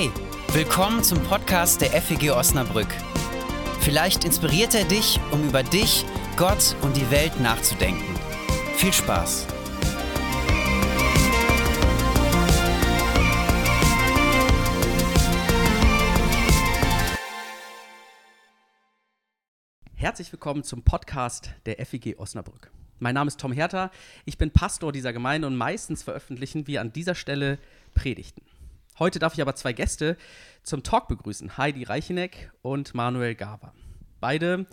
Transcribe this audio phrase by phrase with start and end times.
[0.00, 0.10] Hey,
[0.54, 2.88] willkommen zum Podcast der FEG Osnabrück.
[3.80, 6.06] Vielleicht inspiriert er dich, um über dich,
[6.38, 8.14] Gott und die Welt nachzudenken.
[8.76, 9.46] Viel Spaß!
[19.96, 22.72] Herzlich willkommen zum Podcast der FEG Osnabrück.
[23.00, 23.90] Mein Name ist Tom Herter,
[24.24, 27.58] ich bin Pastor dieser Gemeinde und meistens veröffentlichen wir an dieser Stelle
[27.92, 28.49] Predigten.
[29.00, 30.18] Heute darf ich aber zwei Gäste
[30.62, 33.72] zum Talk begrüßen: Heidi Reicheneck und Manuel Gava.
[34.20, 34.66] Beide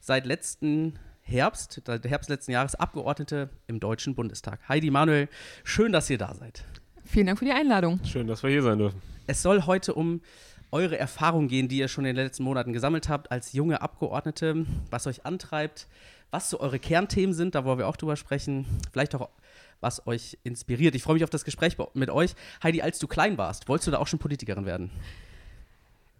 [0.00, 4.66] seit letzten Herbst, seit Herbst letzten Jahres Abgeordnete im Deutschen Bundestag.
[4.66, 5.28] Heidi, Manuel,
[5.62, 6.64] schön, dass ihr da seid.
[7.04, 8.00] Vielen Dank für die Einladung.
[8.02, 9.02] Schön, dass wir hier sein dürfen.
[9.26, 10.22] Es soll heute um
[10.70, 14.64] eure Erfahrungen gehen, die ihr schon in den letzten Monaten gesammelt habt als junge Abgeordnete,
[14.90, 15.86] was euch antreibt,
[16.30, 19.28] was so eure Kernthemen sind, da wollen wir auch drüber sprechen, vielleicht auch
[19.80, 20.94] was euch inspiriert.
[20.94, 22.34] Ich freue mich auf das Gespräch mit euch.
[22.62, 24.90] Heidi, als du klein warst, wolltest du da auch schon Politikerin werden?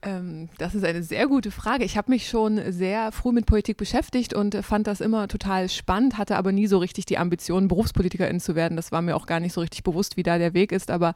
[0.06, 1.84] Ähm, das ist eine sehr gute Frage.
[1.84, 6.16] Ich habe mich schon sehr früh mit Politik beschäftigt und fand das immer total spannend,
[6.16, 8.76] hatte aber nie so richtig die Ambition, Berufspolitikerin zu werden.
[8.76, 10.92] Das war mir auch gar nicht so richtig bewusst, wie da der Weg ist.
[10.92, 11.14] Aber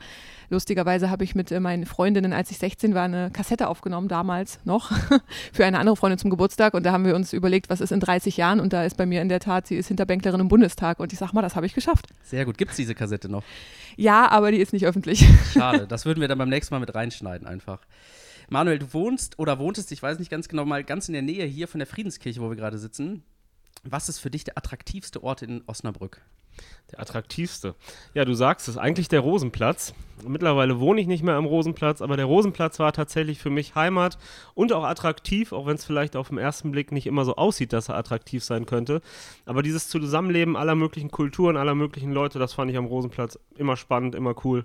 [0.49, 4.59] lustigerweise habe ich mit äh, meinen Freundinnen, als ich 16 war, eine Kassette aufgenommen, damals
[4.65, 4.91] noch,
[5.53, 6.75] für eine andere Freundin zum Geburtstag.
[6.75, 8.59] Und da haben wir uns überlegt, was ist in 30 Jahren?
[8.59, 10.99] Und da ist bei mir in der Tat, sie ist Hinterbänklerin im Bundestag.
[10.99, 12.09] Und ich sage mal, das habe ich geschafft.
[12.25, 12.59] Sehr gut.
[12.59, 13.45] Gibt es diese Kassette noch?
[13.97, 15.25] Ja, aber die ist nicht öffentlich.
[15.53, 15.87] Schade.
[15.87, 17.79] Das würden wir dann beim nächsten Mal mit reinschneiden einfach.
[18.53, 21.47] Manuel, du wohnst oder wohntest, ich weiß nicht ganz genau, mal ganz in der Nähe
[21.47, 23.23] hier von der Friedenskirche, wo wir gerade sitzen.
[23.85, 26.21] Was ist für dich der attraktivste Ort in Osnabrück?
[26.91, 27.77] Der attraktivste.
[28.13, 29.95] Ja, du sagst es, eigentlich der Rosenplatz.
[30.27, 34.19] Mittlerweile wohne ich nicht mehr am Rosenplatz, aber der Rosenplatz war tatsächlich für mich Heimat
[34.55, 37.73] und auch attraktiv, auch wenn es vielleicht auf den ersten Blick nicht immer so aussieht,
[37.73, 39.01] dass er attraktiv sein könnte.
[39.47, 43.77] Aber dieses Zusammenleben aller möglichen Kulturen, aller möglichen Leute, das fand ich am Rosenplatz immer
[43.77, 44.65] spannend, immer cool.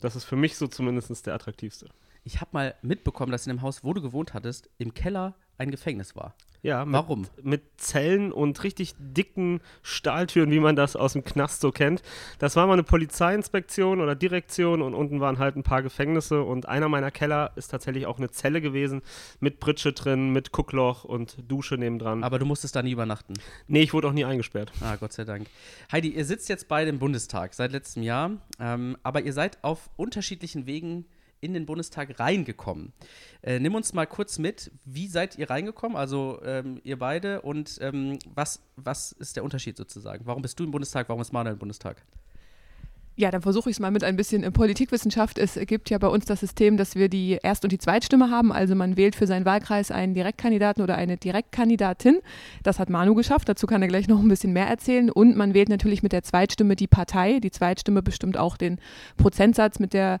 [0.00, 1.88] Das ist für mich so zumindest der attraktivste
[2.24, 5.70] ich habe mal mitbekommen, dass in dem Haus, wo du gewohnt hattest, im Keller ein
[5.70, 6.34] Gefängnis war.
[6.62, 7.26] Ja, mit, warum?
[7.42, 12.02] Mit Zellen und richtig dicken Stahltüren, wie man das aus dem Knast so kennt.
[12.38, 16.68] Das war mal eine Polizeiinspektion oder Direktion und unten waren halt ein paar Gefängnisse und
[16.68, 19.02] einer meiner Keller ist tatsächlich auch eine Zelle gewesen
[19.40, 22.22] mit Britsche drin, mit Guckloch und Dusche nebendran.
[22.22, 23.34] Aber du musstest da nie übernachten?
[23.66, 24.70] Nee, ich wurde auch nie eingesperrt.
[24.80, 25.48] Ah, Gott sei Dank.
[25.90, 28.30] Heidi, ihr sitzt jetzt beide im Bundestag seit letztem Jahr,
[28.60, 31.06] ähm, aber ihr seid auf unterschiedlichen Wegen
[31.42, 32.92] in den Bundestag reingekommen.
[33.42, 37.78] Äh, nimm uns mal kurz mit, wie seid ihr reingekommen, also ähm, ihr beide, und
[37.82, 40.24] ähm, was, was ist der Unterschied sozusagen?
[40.24, 42.02] Warum bist du im Bundestag, warum ist Manuel im Bundestag?
[43.14, 45.36] Ja, dann versuche ich es mal mit ein bisschen Politikwissenschaft.
[45.36, 48.52] Es gibt ja bei uns das System, dass wir die Erst- und die Zweitstimme haben.
[48.52, 52.20] Also man wählt für seinen Wahlkreis einen Direktkandidaten oder eine Direktkandidatin.
[52.62, 53.50] Das hat Manu geschafft.
[53.50, 55.10] Dazu kann er gleich noch ein bisschen mehr erzählen.
[55.10, 57.38] Und man wählt natürlich mit der Zweitstimme die Partei.
[57.40, 58.80] Die Zweitstimme bestimmt auch den
[59.18, 60.18] Prozentsatz, mit der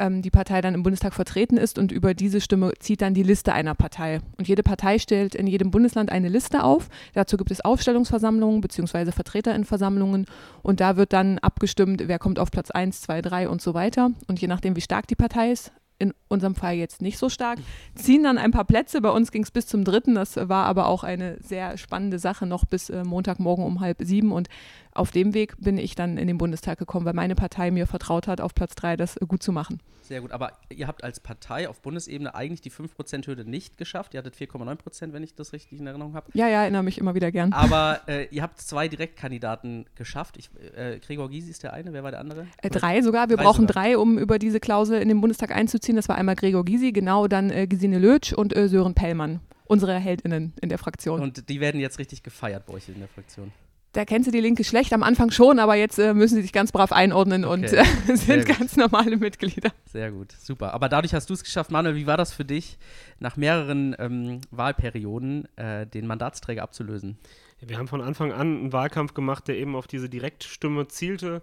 [0.00, 3.22] ähm, die Partei dann im Bundestag vertreten ist und über diese Stimme zieht dann die
[3.22, 4.20] Liste einer Partei.
[4.38, 6.88] Und jede Partei stellt in jedem Bundesland eine Liste auf.
[7.14, 9.12] Dazu gibt es Aufstellungsversammlungen bzw.
[9.12, 10.26] Vertreterinnenversammlungen
[10.62, 14.10] und da wird dann abgestimmt, wer kommt auf Platz 1, 2, 3 und so weiter.
[14.26, 17.58] Und je nachdem, wie stark die Partei ist, in unserem Fall jetzt nicht so stark,
[17.94, 19.00] ziehen dann ein paar Plätze.
[19.02, 20.14] Bei uns ging es bis zum dritten.
[20.14, 24.32] Das war aber auch eine sehr spannende Sache, noch bis äh, Montagmorgen um halb sieben.
[24.32, 24.48] Und
[24.92, 28.26] auf dem Weg bin ich dann in den Bundestag gekommen, weil meine Partei mir vertraut
[28.26, 29.80] hat, auf Platz drei das gut zu machen.
[30.02, 34.12] Sehr gut, aber ihr habt als Partei auf Bundesebene eigentlich die 5%-Hürde nicht geschafft.
[34.12, 36.26] Ihr hattet 4,9%, wenn ich das richtig in Erinnerung habe.
[36.34, 37.52] Ja, ja, erinnere mich immer wieder gern.
[37.52, 40.36] Aber äh, ihr habt zwei Direktkandidaten geschafft.
[40.36, 42.48] Ich, äh, Gregor Gysi ist der eine, wer war der andere?
[42.60, 43.28] Äh, drei sogar.
[43.28, 43.84] Wir drei brauchen sogar.
[43.84, 45.94] drei, um über diese Klausel in den Bundestag einzuziehen.
[45.94, 49.38] Das war einmal Gregor Gysi, genau, dann äh, Gesine Lötsch und äh, Sören Pellmann.
[49.66, 51.20] Unsere HeldInnen in der Fraktion.
[51.20, 53.52] Und die werden jetzt richtig gefeiert bei euch in der Fraktion
[53.92, 56.52] da kennst du die Linke schlecht, am Anfang schon, aber jetzt äh, müssen sie sich
[56.52, 57.54] ganz brav einordnen okay.
[57.54, 57.72] und
[58.08, 59.70] äh, sind ganz normale Mitglieder.
[59.86, 60.74] Sehr gut, super.
[60.74, 62.78] Aber dadurch hast du es geschafft, Manuel, wie war das für dich,
[63.18, 67.18] nach mehreren ähm, Wahlperioden äh, den Mandatsträger abzulösen?
[67.60, 71.42] Wir haben von Anfang an einen Wahlkampf gemacht, der eben auf diese Direktstimme zielte.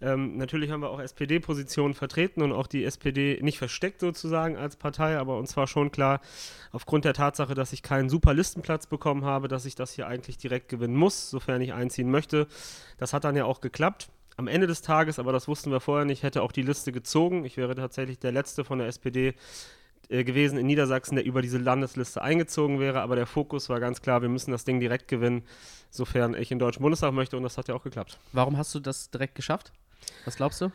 [0.00, 4.76] Ähm, natürlich haben wir auch SPD-Positionen vertreten und auch die SPD nicht versteckt sozusagen als
[4.76, 6.20] Partei, aber uns war schon klar,
[6.72, 10.38] aufgrund der Tatsache, dass ich keinen super Listenplatz bekommen habe, dass ich das hier eigentlich
[10.38, 12.46] direkt gewinnen muss, sofern ich einziehen möchte.
[12.98, 14.08] Das hat dann ja auch geklappt.
[14.38, 17.46] Am Ende des Tages, aber das wussten wir vorher nicht, hätte auch die Liste gezogen.
[17.46, 19.34] Ich wäre tatsächlich der Letzte von der SPD
[20.08, 23.00] äh, gewesen in Niedersachsen, der über diese Landesliste eingezogen wäre.
[23.00, 25.42] Aber der Fokus war ganz klar, wir müssen das Ding direkt gewinnen,
[25.90, 27.36] sofern ich in den Deutschen Bundestag möchte.
[27.36, 28.18] Und das hat ja auch geklappt.
[28.32, 29.72] Warum hast du das direkt geschafft?
[30.24, 30.70] Was glaubst du?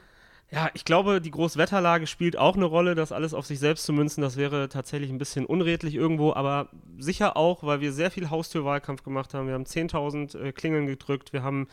[0.54, 3.94] Ja, ich glaube, die Großwetterlage spielt auch eine Rolle, das alles auf sich selbst zu
[3.94, 4.22] münzen.
[4.22, 6.68] Das wäre tatsächlich ein bisschen unredlich irgendwo, aber
[7.00, 9.48] sicher auch, weil wir sehr viel Haustürwahlkampf gemacht haben.
[9.48, 11.70] Wir haben 10.000 äh, Klingeln gedrückt, wir haben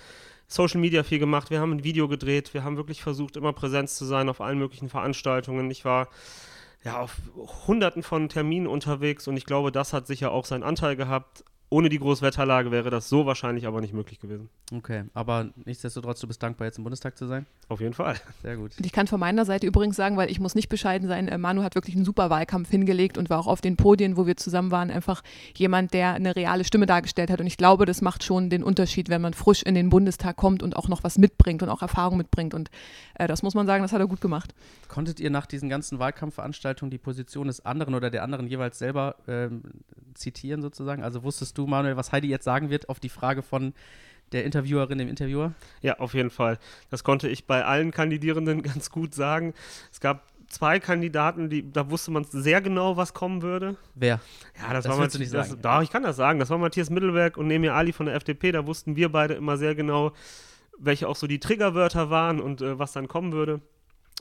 [0.46, 3.96] Social Media viel gemacht, wir haben ein Video gedreht, wir haben wirklich versucht, immer Präsenz
[3.96, 5.68] zu sein auf allen möglichen Veranstaltungen.
[5.72, 6.08] Ich war
[6.84, 7.16] ja, auf
[7.66, 11.88] hunderten von Terminen unterwegs und ich glaube, das hat sicher auch seinen Anteil gehabt ohne
[11.88, 14.48] die Großwetterlage wäre das so wahrscheinlich aber nicht möglich gewesen.
[14.72, 17.46] Okay, aber nichtsdestotrotz, du bist dankbar, jetzt im Bundestag zu sein?
[17.68, 18.16] Auf jeden Fall.
[18.42, 18.72] Sehr gut.
[18.78, 21.36] Und ich kann von meiner Seite übrigens sagen, weil ich muss nicht bescheiden sein, äh,
[21.36, 24.36] Manu hat wirklich einen super Wahlkampf hingelegt und war auch auf den Podien, wo wir
[24.36, 25.22] zusammen waren, einfach
[25.54, 27.40] jemand, der eine reale Stimme dargestellt hat.
[27.40, 30.62] Und ich glaube, das macht schon den Unterschied, wenn man frisch in den Bundestag kommt
[30.62, 32.54] und auch noch was mitbringt und auch Erfahrung mitbringt.
[32.54, 32.70] Und
[33.14, 34.54] äh, das muss man sagen, das hat er gut gemacht.
[34.88, 39.16] Konntet ihr nach diesen ganzen Wahlkampfveranstaltungen die Position des anderen oder der anderen jeweils selber
[39.26, 39.62] ähm,
[40.14, 41.02] zitieren sozusagen?
[41.02, 43.74] Also wusstest du, Manuel, was Heidi jetzt sagen wird auf die Frage von
[44.32, 45.52] der Interviewerin, dem Interviewer?
[45.82, 46.58] Ja, auf jeden Fall.
[46.90, 49.54] Das konnte ich bei allen Kandidierenden ganz gut sagen.
[49.90, 53.76] Es gab zwei Kandidaten, die, da wusste man sehr genau, was kommen würde.
[53.94, 54.20] Wer?
[54.58, 55.30] Ja, das, das war Matthias.
[55.30, 56.38] Das, da, ich kann das sagen.
[56.38, 58.52] Das war Matthias Mittelberg und Nemir Ali von der FDP.
[58.52, 60.12] Da wussten wir beide immer sehr genau,
[60.78, 63.60] welche auch so die Triggerwörter waren und äh, was dann kommen würde.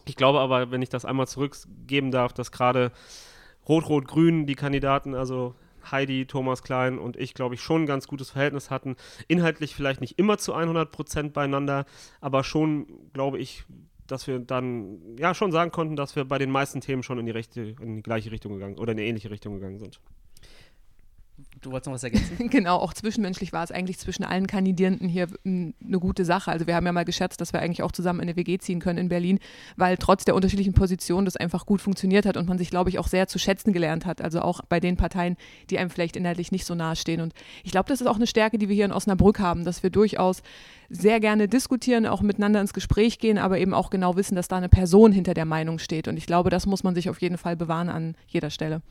[0.06, 2.92] Ich glaube aber, wenn ich das einmal zurückgeben darf, dass gerade
[3.68, 5.56] Rot-Rot-Grün die Kandidaten, also
[5.92, 8.96] Heidi, Thomas Klein und ich, glaube ich, schon ein ganz gutes Verhältnis hatten.
[9.28, 11.86] Inhaltlich vielleicht nicht immer zu 100 Prozent beieinander,
[12.22, 13.66] aber schon, glaube ich,
[14.08, 17.26] dass wir dann ja schon sagen konnten, dass wir bei den meisten Themen schon in
[17.26, 20.00] die, rechte, in die gleiche Richtung gegangen oder in eine ähnliche Richtung gegangen sind.
[21.62, 22.50] Du wolltest noch was ergänzen?
[22.50, 26.52] genau, auch zwischenmenschlich war es eigentlich zwischen allen Kandidierenden hier eine gute Sache.
[26.52, 28.80] Also wir haben ja mal geschätzt, dass wir eigentlich auch zusammen in eine WG ziehen
[28.80, 29.40] können in Berlin,
[29.76, 33.00] weil trotz der unterschiedlichen Positionen das einfach gut funktioniert hat und man sich, glaube ich,
[33.00, 34.22] auch sehr zu schätzen gelernt hat.
[34.22, 35.38] Also auch bei den Parteien,
[35.70, 37.22] die einem vielleicht inhaltlich nicht so nahe stehen.
[37.22, 37.34] Und
[37.64, 39.90] ich glaube, das ist auch eine Stärke, die wir hier in Osnabrück haben, dass wir
[39.90, 40.42] durchaus
[40.90, 44.58] sehr gerne diskutieren, auch miteinander ins Gespräch gehen, aber eben auch genau wissen, dass da
[44.58, 46.08] eine Person hinter der Meinung steht.
[46.08, 48.82] Und ich glaube, das muss man sich auf jeden Fall bewahren an jeder Stelle.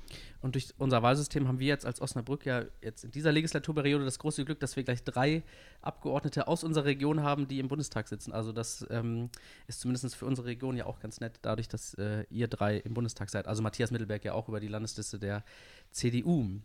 [0.42, 4.19] Und durch unser Wahlsystem haben wir jetzt als Osnabrück ja jetzt in dieser Legislaturperiode das
[4.19, 5.43] große Glück, dass wir gleich drei
[5.82, 8.32] Abgeordnete aus unserer Region haben, die im Bundestag sitzen.
[8.32, 9.31] Also das ähm,
[9.67, 12.94] ist zumindest für unsere Region ja auch ganz nett, dadurch, dass äh, ihr drei im
[12.94, 13.47] Bundestag seid.
[13.47, 15.44] Also Matthias Mittelberg ja auch über die Landesliste der
[15.91, 16.61] CDU.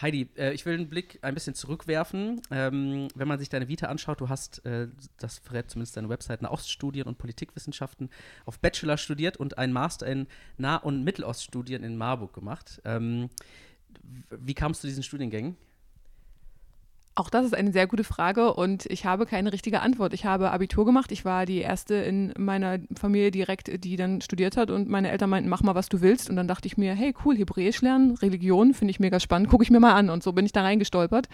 [0.00, 2.40] Heidi, äh, ich will einen Blick ein bisschen zurückwerfen.
[2.50, 4.88] Ähm, wenn man sich deine Vita anschaut, du hast, äh,
[5.18, 8.10] das verrät zumindest deine Website, eine Oststudien und Politikwissenschaften
[8.44, 10.26] auf Bachelor studiert und einen Master in
[10.56, 12.80] Nah- und Mitteloststudien in Marburg gemacht.
[12.84, 13.30] Ähm,
[14.30, 15.56] wie kamst du zu diesen Studiengängen?
[17.18, 20.12] Auch das ist eine sehr gute Frage und ich habe keine richtige Antwort.
[20.12, 21.10] Ich habe Abitur gemacht.
[21.12, 25.30] Ich war die erste in meiner Familie direkt, die dann studiert hat und meine Eltern
[25.30, 26.28] meinten, mach mal, was du willst.
[26.28, 29.64] Und dann dachte ich mir, hey, cool, Hebräisch lernen, Religion, finde ich mega spannend, gucke
[29.64, 30.10] ich mir mal an.
[30.10, 31.30] Und so bin ich da reingestolpert.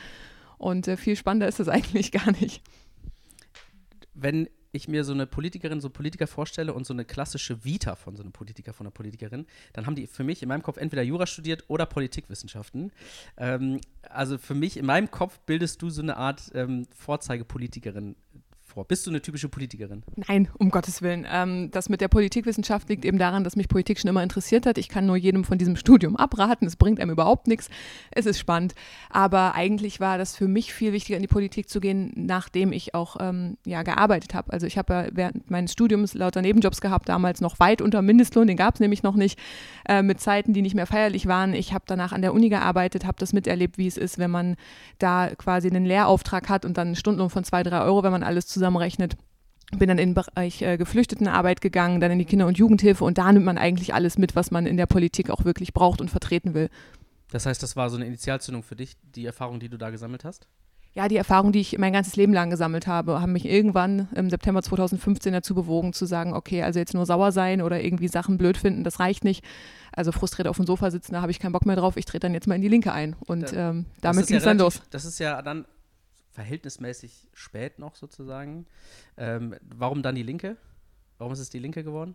[0.57, 2.63] Und äh, viel spannender ist es eigentlich gar nicht.
[4.15, 7.95] Wenn ich mir so eine Politikerin, so einen Politiker vorstelle und so eine klassische Vita
[7.95, 10.79] von so einem Politiker, von einer Politikerin, dann haben die für mich in meinem Kopf
[10.79, 12.91] entweder Jura studiert oder Politikwissenschaften.
[13.37, 18.17] Ähm, also für mich, in meinem Kopf bildest du so eine Art ähm, Vorzeigepolitikerin
[18.73, 18.85] vor?
[18.87, 20.03] Bist du eine typische Politikerin?
[20.29, 21.27] Nein, um Gottes Willen.
[21.31, 24.79] Ähm, das mit der Politikwissenschaft liegt eben daran, dass mich Politik schon immer interessiert hat.
[24.79, 26.67] Ich kann nur jedem von diesem Studium abraten.
[26.67, 27.69] Es bringt einem überhaupt nichts.
[28.11, 28.75] Es ist spannend.
[29.11, 32.95] Aber eigentlich war das für mich viel wichtiger, in die Politik zu gehen, nachdem ich
[32.95, 34.53] auch ähm, ja, gearbeitet habe.
[34.53, 38.47] Also ich habe ja während meines Studiums lauter Nebenjobs gehabt, damals noch weit unter Mindestlohn,
[38.47, 39.39] den gab es nämlich noch nicht,
[39.89, 41.55] äh, mit Zeiten, die nicht mehr feierlich waren.
[41.55, 44.57] Ich habe danach an der Uni gearbeitet, habe das miterlebt, wie es ist, wenn man
[44.99, 48.23] da quasi einen Lehrauftrag hat und dann einen Stundenlohn von zwei, drei Euro, wenn man
[48.23, 49.17] alles zusammen zusammenrechnet.
[49.77, 53.19] Bin dann in den Bereich äh, Geflüchtetenarbeit gegangen, dann in die Kinder- und Jugendhilfe und
[53.19, 56.11] da nimmt man eigentlich alles mit, was man in der Politik auch wirklich braucht und
[56.11, 56.69] vertreten will.
[57.31, 60.25] Das heißt, das war so eine Initialzündung für dich, die Erfahrung, die du da gesammelt
[60.25, 60.47] hast?
[60.95, 64.29] Ja, die Erfahrung, die ich mein ganzes Leben lang gesammelt habe, haben mich irgendwann im
[64.29, 68.37] September 2015 dazu bewogen, zu sagen, okay, also jetzt nur sauer sein oder irgendwie Sachen
[68.37, 69.43] blöd finden, das reicht nicht.
[69.93, 72.27] Also frustriert auf dem Sofa sitzen, da habe ich keinen Bock mehr drauf, ich trete
[72.27, 73.17] dann jetzt mal in die Linke ein.
[73.21, 74.83] Und ähm, damit ging es ja dann los.
[74.91, 75.65] Das ist ja dann
[76.33, 78.67] verhältnismäßig spät noch sozusagen.
[79.17, 80.57] Ähm, warum dann die Linke?
[81.19, 82.15] Warum ist es die Linke geworden?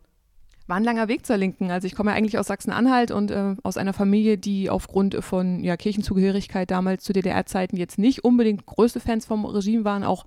[0.65, 1.71] War ein langer Weg zur Linken.
[1.71, 5.63] Also ich komme ja eigentlich aus Sachsen-Anhalt und äh, aus einer Familie, die aufgrund von
[5.63, 10.25] ja, Kirchenzugehörigkeit damals zu DDR-Zeiten jetzt nicht unbedingt größte Fans vom Regime waren, auch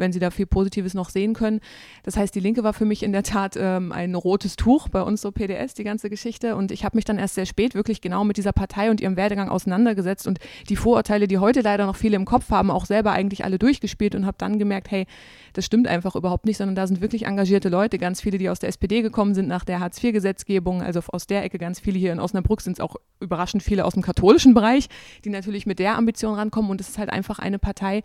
[0.00, 1.60] wenn sie da viel Positives noch sehen können.
[2.02, 5.02] Das heißt, die Linke war für mich in der Tat ähm, ein rotes Tuch, bei
[5.02, 6.56] uns so PDS, die ganze Geschichte.
[6.56, 9.16] Und ich habe mich dann erst sehr spät wirklich genau mit dieser Partei und ihrem
[9.16, 13.12] Werdegang auseinandergesetzt und die Vorurteile, die heute leider noch viele im Kopf haben, auch selber
[13.12, 15.06] eigentlich alle durchgespielt und habe dann gemerkt, hey,
[15.52, 18.58] das stimmt einfach überhaupt nicht, sondern da sind wirklich engagierte Leute, ganz viele, die aus
[18.58, 22.20] der SPD gekommen sind nach der Hartz-IV-Gesetzgebung, also aus der Ecke ganz viele hier in
[22.20, 24.88] Osnabrück sind es auch überraschend viele aus dem katholischen Bereich,
[25.24, 28.02] die natürlich mit der Ambition rankommen und es ist halt einfach eine Partei,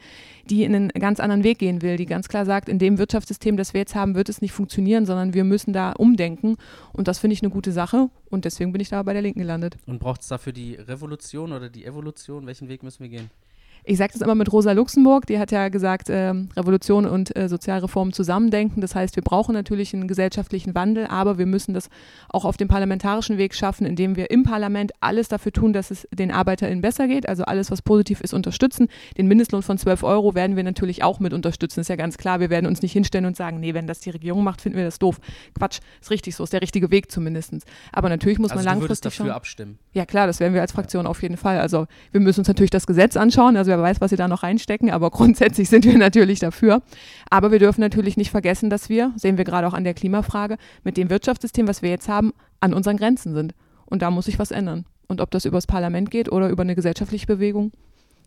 [0.49, 3.57] die in einen ganz anderen Weg gehen will, die ganz klar sagt, in dem Wirtschaftssystem,
[3.57, 6.57] das wir jetzt haben, wird es nicht funktionieren, sondern wir müssen da umdenken
[6.93, 9.39] und das finde ich eine gute Sache und deswegen bin ich da bei der Linken
[9.39, 9.77] gelandet.
[9.85, 12.45] Und braucht es dafür die Revolution oder die Evolution?
[12.45, 13.29] Welchen Weg müssen wir gehen?
[13.87, 17.47] Ich sage das immer mit Rosa Luxemburg, die hat ja gesagt, äh, Revolution und äh,
[17.47, 18.81] Sozialreform zusammendenken.
[18.81, 21.89] Das heißt, wir brauchen natürlich einen gesellschaftlichen Wandel, aber wir müssen das
[22.29, 26.07] auch auf dem parlamentarischen Weg schaffen, indem wir im Parlament alles dafür tun, dass es
[26.11, 27.29] den ArbeiterInnen besser geht.
[27.29, 28.87] Also alles, was positiv ist, unterstützen.
[29.19, 31.81] Den Mindestlohn von 12 Euro werden wir natürlich auch mit unterstützen.
[31.81, 32.39] Ist ja ganz klar.
[32.39, 34.85] Wir werden uns nicht hinstellen und sagen, nee, wenn das die Regierung macht, finden wir
[34.85, 35.19] das doof.
[35.57, 37.53] Quatsch, ist richtig so, ist der richtige Weg zumindest.
[37.91, 39.35] Aber natürlich muss also man langfristig du dafür schauen.
[39.35, 39.79] abstimmen.
[39.93, 41.59] Ja klar, das werden wir als Fraktion auf jeden Fall.
[41.59, 43.55] Also wir müssen uns natürlich das Gesetz anschauen.
[43.55, 46.81] Also wer weiß, was sie da noch reinstecken, aber grundsätzlich sind wir natürlich dafür.
[47.29, 50.57] Aber wir dürfen natürlich nicht vergessen, dass wir, sehen wir gerade auch an der Klimafrage,
[50.83, 53.53] mit dem Wirtschaftssystem, was wir jetzt haben, an unseren Grenzen sind.
[53.85, 54.85] Und da muss sich was ändern.
[55.07, 57.71] Und ob das übers Parlament geht oder über eine gesellschaftliche Bewegung,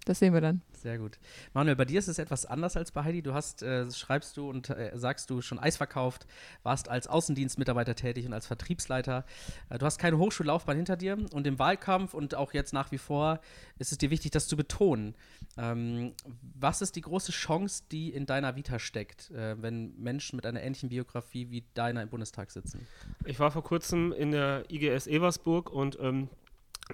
[0.09, 0.62] das sehen wir dann.
[0.73, 1.19] Sehr gut.
[1.53, 3.21] Manuel, bei dir ist es etwas anders als bei Heidi.
[3.21, 6.27] Du hast, äh, schreibst du und äh, sagst du, schon Eis verkauft,
[6.62, 9.27] warst als Außendienstmitarbeiter tätig und als Vertriebsleiter.
[9.69, 12.99] Äh, du hast keine Hochschullaufbahn hinter dir und im Wahlkampf und auch jetzt nach wie
[12.99, 13.41] vor
[13.79, 15.15] ist es dir wichtig, das zu betonen.
[15.59, 16.15] Ähm,
[16.59, 20.62] was ist die große Chance, die in deiner Vita steckt, äh, wenn Menschen mit einer
[20.62, 22.87] ähnlichen Biografie wie deiner im Bundestag sitzen?
[23.27, 26.31] Ich war vor kurzem in der IGS Eversburg und ähm,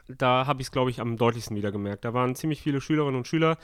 [0.09, 2.05] da habe ich es, glaube ich, am deutlichsten wieder gemerkt.
[2.05, 3.59] Da waren ziemlich viele Schülerinnen und Schüler,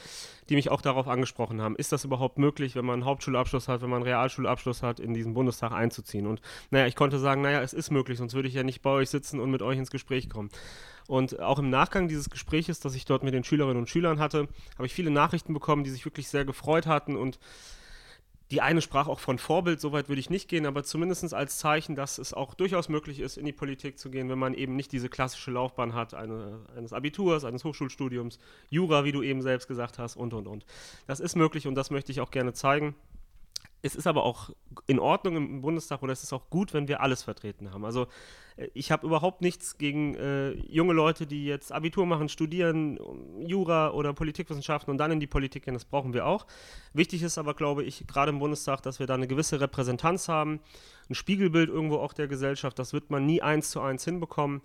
[0.48, 3.82] die mich auch darauf angesprochen haben, ist das überhaupt möglich, wenn man einen Hauptschulabschluss hat,
[3.82, 6.26] wenn man einen Realschulabschluss hat, in diesen Bundestag einzuziehen?
[6.26, 8.90] Und naja, ich konnte sagen, naja, es ist möglich, sonst würde ich ja nicht bei
[8.90, 10.50] euch sitzen und mit euch ins Gespräch kommen.
[11.06, 14.48] Und auch im Nachgang dieses Gespräches, das ich dort mit den Schülerinnen und Schülern hatte,
[14.76, 17.38] habe ich viele Nachrichten bekommen, die sich wirklich sehr gefreut hatten und
[18.50, 21.94] die eine sprach auch von Vorbild, soweit würde ich nicht gehen, aber zumindest als Zeichen,
[21.94, 24.90] dass es auch durchaus möglich ist, in die Politik zu gehen, wenn man eben nicht
[24.92, 28.38] diese klassische Laufbahn hat, eine, eines Abiturs, eines Hochschulstudiums,
[28.68, 30.64] Jura, wie du eben selbst gesagt hast, und, und, und.
[31.06, 32.94] Das ist möglich und das möchte ich auch gerne zeigen
[33.82, 34.50] es ist aber auch
[34.86, 37.84] in Ordnung im Bundestag oder es ist auch gut, wenn wir alles vertreten haben.
[37.84, 38.06] Also
[38.56, 42.98] äh, ich habe überhaupt nichts gegen äh, junge Leute, die jetzt Abitur machen, studieren,
[43.40, 45.74] Jura oder Politikwissenschaften und dann in die Politik gehen.
[45.74, 46.46] Das brauchen wir auch.
[46.92, 50.60] Wichtig ist aber, glaube ich, gerade im Bundestag, dass wir da eine gewisse Repräsentanz haben,
[51.08, 52.78] ein Spiegelbild irgendwo auch der Gesellschaft.
[52.78, 54.60] Das wird man nie eins zu eins hinbekommen.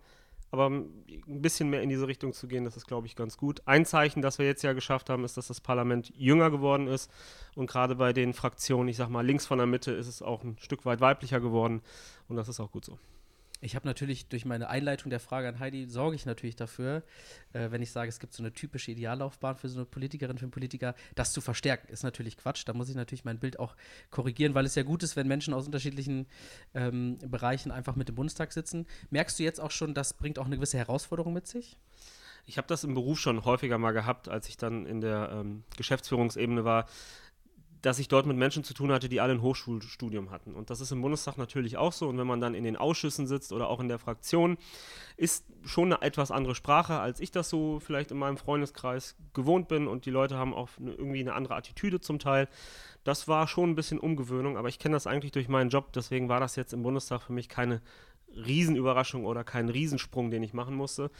[0.55, 3.61] Aber ein bisschen mehr in diese Richtung zu gehen, das ist, glaube ich, ganz gut.
[3.65, 7.11] Ein Zeichen, das wir jetzt ja geschafft haben, ist, dass das Parlament jünger geworden ist.
[7.55, 10.45] Und gerade bei den Fraktionen, ich sag mal, links von der Mitte, ist es auch
[10.45, 11.81] ein Stück weit weiblicher geworden.
[12.29, 12.97] Und das ist auch gut so.
[13.61, 17.03] Ich habe natürlich durch meine Einleitung der Frage an Heidi, sorge ich natürlich dafür,
[17.53, 20.43] äh, wenn ich sage, es gibt so eine typische Ideallaufbahn für so eine Politikerin, für
[20.43, 22.63] einen Politiker, das zu verstärken, ist natürlich Quatsch.
[22.65, 23.75] Da muss ich natürlich mein Bild auch
[24.11, 26.27] korrigieren, weil es ja gut ist, wenn Menschen aus unterschiedlichen
[26.73, 28.87] ähm, Bereichen einfach mit im Bundestag sitzen.
[29.09, 31.77] Merkst du jetzt auch schon, das bringt auch eine gewisse Herausforderung mit sich?
[32.47, 35.63] Ich habe das im Beruf schon häufiger mal gehabt, als ich dann in der ähm,
[35.77, 36.87] Geschäftsführungsebene war
[37.85, 40.55] dass ich dort mit Menschen zu tun hatte, die alle ein Hochschulstudium hatten.
[40.55, 42.07] Und das ist im Bundestag natürlich auch so.
[42.07, 44.57] Und wenn man dann in den Ausschüssen sitzt oder auch in der Fraktion,
[45.17, 49.67] ist schon eine etwas andere Sprache, als ich das so vielleicht in meinem Freundeskreis gewohnt
[49.67, 49.87] bin.
[49.87, 52.47] Und die Leute haben auch eine, irgendwie eine andere Attitüde zum Teil.
[53.03, 55.93] Das war schon ein bisschen Umgewöhnung, aber ich kenne das eigentlich durch meinen Job.
[55.93, 57.83] Deswegen war das jetzt im Bundestag für mich keine
[58.35, 61.11] Riesenüberraschung oder kein Riesensprung, den ich machen musste.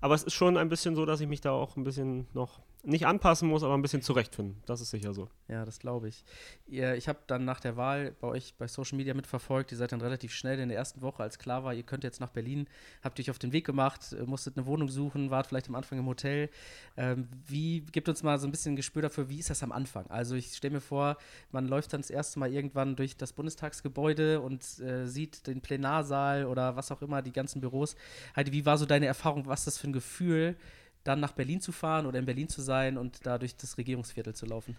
[0.00, 2.62] Aber es ist schon ein bisschen so, dass ich mich da auch ein bisschen noch
[2.84, 4.62] nicht anpassen muss, aber ein bisschen zurechtfinden.
[4.66, 5.28] Das ist sicher so.
[5.48, 6.24] Ja, das glaube ich.
[6.66, 9.72] Ihr, ich habe dann nach der Wahl bei euch bei Social Media mitverfolgt.
[9.72, 12.20] Ihr seid dann relativ schnell in der ersten Woche, als klar war, ihr könnt jetzt
[12.20, 12.66] nach Berlin,
[13.02, 15.98] habt euch auf den Weg gemacht, äh, musstet eine Wohnung suchen, wart vielleicht am Anfang
[15.98, 16.50] im Hotel.
[16.96, 19.72] Ähm, wie, gibt uns mal so ein bisschen ein Gespür dafür, wie ist das am
[19.72, 20.06] Anfang?
[20.08, 21.16] Also ich stelle mir vor,
[21.52, 26.46] man läuft dann das erste Mal irgendwann durch das Bundestagsgebäude und äh, sieht den Plenarsaal
[26.46, 27.96] oder was auch immer, die ganzen Büros.
[28.36, 29.46] Heidi, wie war so deine Erfahrung?
[29.46, 30.56] Was ist das für ein Gefühl?
[31.04, 34.34] Dann nach Berlin zu fahren oder in Berlin zu sein und da durch das Regierungsviertel
[34.34, 34.76] zu laufen?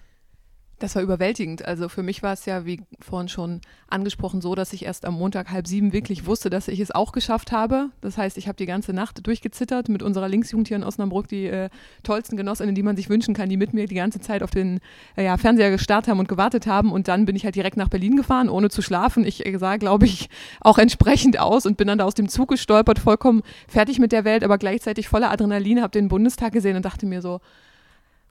[0.79, 1.63] Das war überwältigend.
[1.63, 5.13] Also für mich war es ja, wie vorhin schon angesprochen, so, dass ich erst am
[5.13, 7.91] Montag halb sieben wirklich wusste, dass ich es auch geschafft habe.
[8.01, 11.45] Das heißt, ich habe die ganze Nacht durchgezittert mit unserer Linksjugend hier in Osnabrück, die
[11.45, 11.69] äh,
[12.03, 14.81] tollsten Genossinnen, die man sich wünschen kann, die mit mir die ganze Zeit auf den
[15.15, 16.91] äh, ja, Fernseher gestarrt haben und gewartet haben.
[16.91, 19.25] Und dann bin ich halt direkt nach Berlin gefahren, ohne zu schlafen.
[19.25, 20.27] Ich äh, sah, glaube ich,
[20.59, 24.25] auch entsprechend aus und bin dann da aus dem Zug gestolpert, vollkommen fertig mit der
[24.25, 27.39] Welt, aber gleichzeitig voller Adrenalin, habe den Bundestag gesehen und dachte mir so,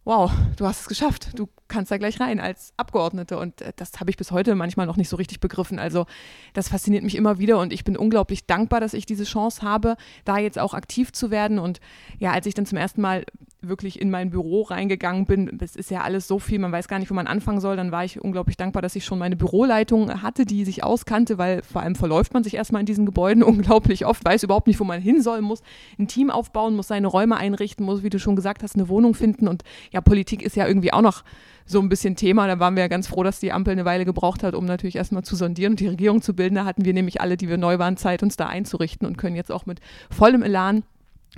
[0.04, 3.38] wow, du hast es geschafft, du kannst da gleich rein als Abgeordnete.
[3.38, 5.78] Und äh, das habe ich bis heute manchmal noch nicht so richtig begriffen.
[5.78, 6.06] Also
[6.52, 9.96] das fasziniert mich immer wieder und ich bin unglaublich dankbar, dass ich diese Chance habe,
[10.25, 11.58] da jetzt auch aktiv zu werden.
[11.58, 11.80] Und
[12.18, 13.25] ja, als ich dann zum ersten Mal
[13.68, 16.99] wirklich in mein Büro reingegangen bin, das ist ja alles so viel, man weiß gar
[16.99, 20.23] nicht, wo man anfangen soll, dann war ich unglaublich dankbar, dass ich schon meine Büroleitung
[20.23, 24.06] hatte, die sich auskannte, weil vor allem verläuft man sich erstmal in diesen Gebäuden unglaublich
[24.06, 25.62] oft, weiß überhaupt nicht, wo man hin soll, muss
[25.99, 29.14] ein Team aufbauen, muss seine Räume einrichten, muss, wie du schon gesagt hast, eine Wohnung
[29.14, 31.25] finden und ja, Politik ist ja irgendwie auch noch
[31.66, 32.47] so ein bisschen Thema.
[32.47, 34.97] Da waren wir ja ganz froh, dass die Ampel eine Weile gebraucht hat, um natürlich
[34.97, 36.56] erstmal zu sondieren und die Regierung zu bilden.
[36.56, 39.37] Da hatten wir nämlich alle, die wir neu waren, Zeit, uns da einzurichten und können
[39.37, 39.80] jetzt auch mit
[40.11, 40.85] vollem Elan,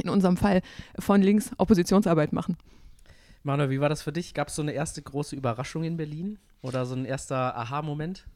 [0.02, 0.62] in unserem Fall
[0.98, 2.56] von links, Oppositionsarbeit machen.
[3.42, 4.34] Manuel, wie war das für dich?
[4.34, 6.38] Gab es so eine erste große Überraschung in Berlin?
[6.62, 8.26] Oder so ein erster Aha-Moment?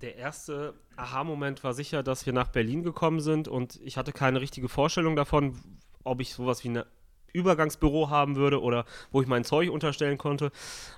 [0.00, 4.40] Der erste Aha-Moment war sicher, dass wir nach Berlin gekommen sind und ich hatte keine
[4.40, 5.58] richtige Vorstellung davon,
[6.04, 6.86] ob ich sowas wie eine
[7.32, 10.50] Übergangsbüro haben würde oder wo ich mein Zeug unterstellen konnte.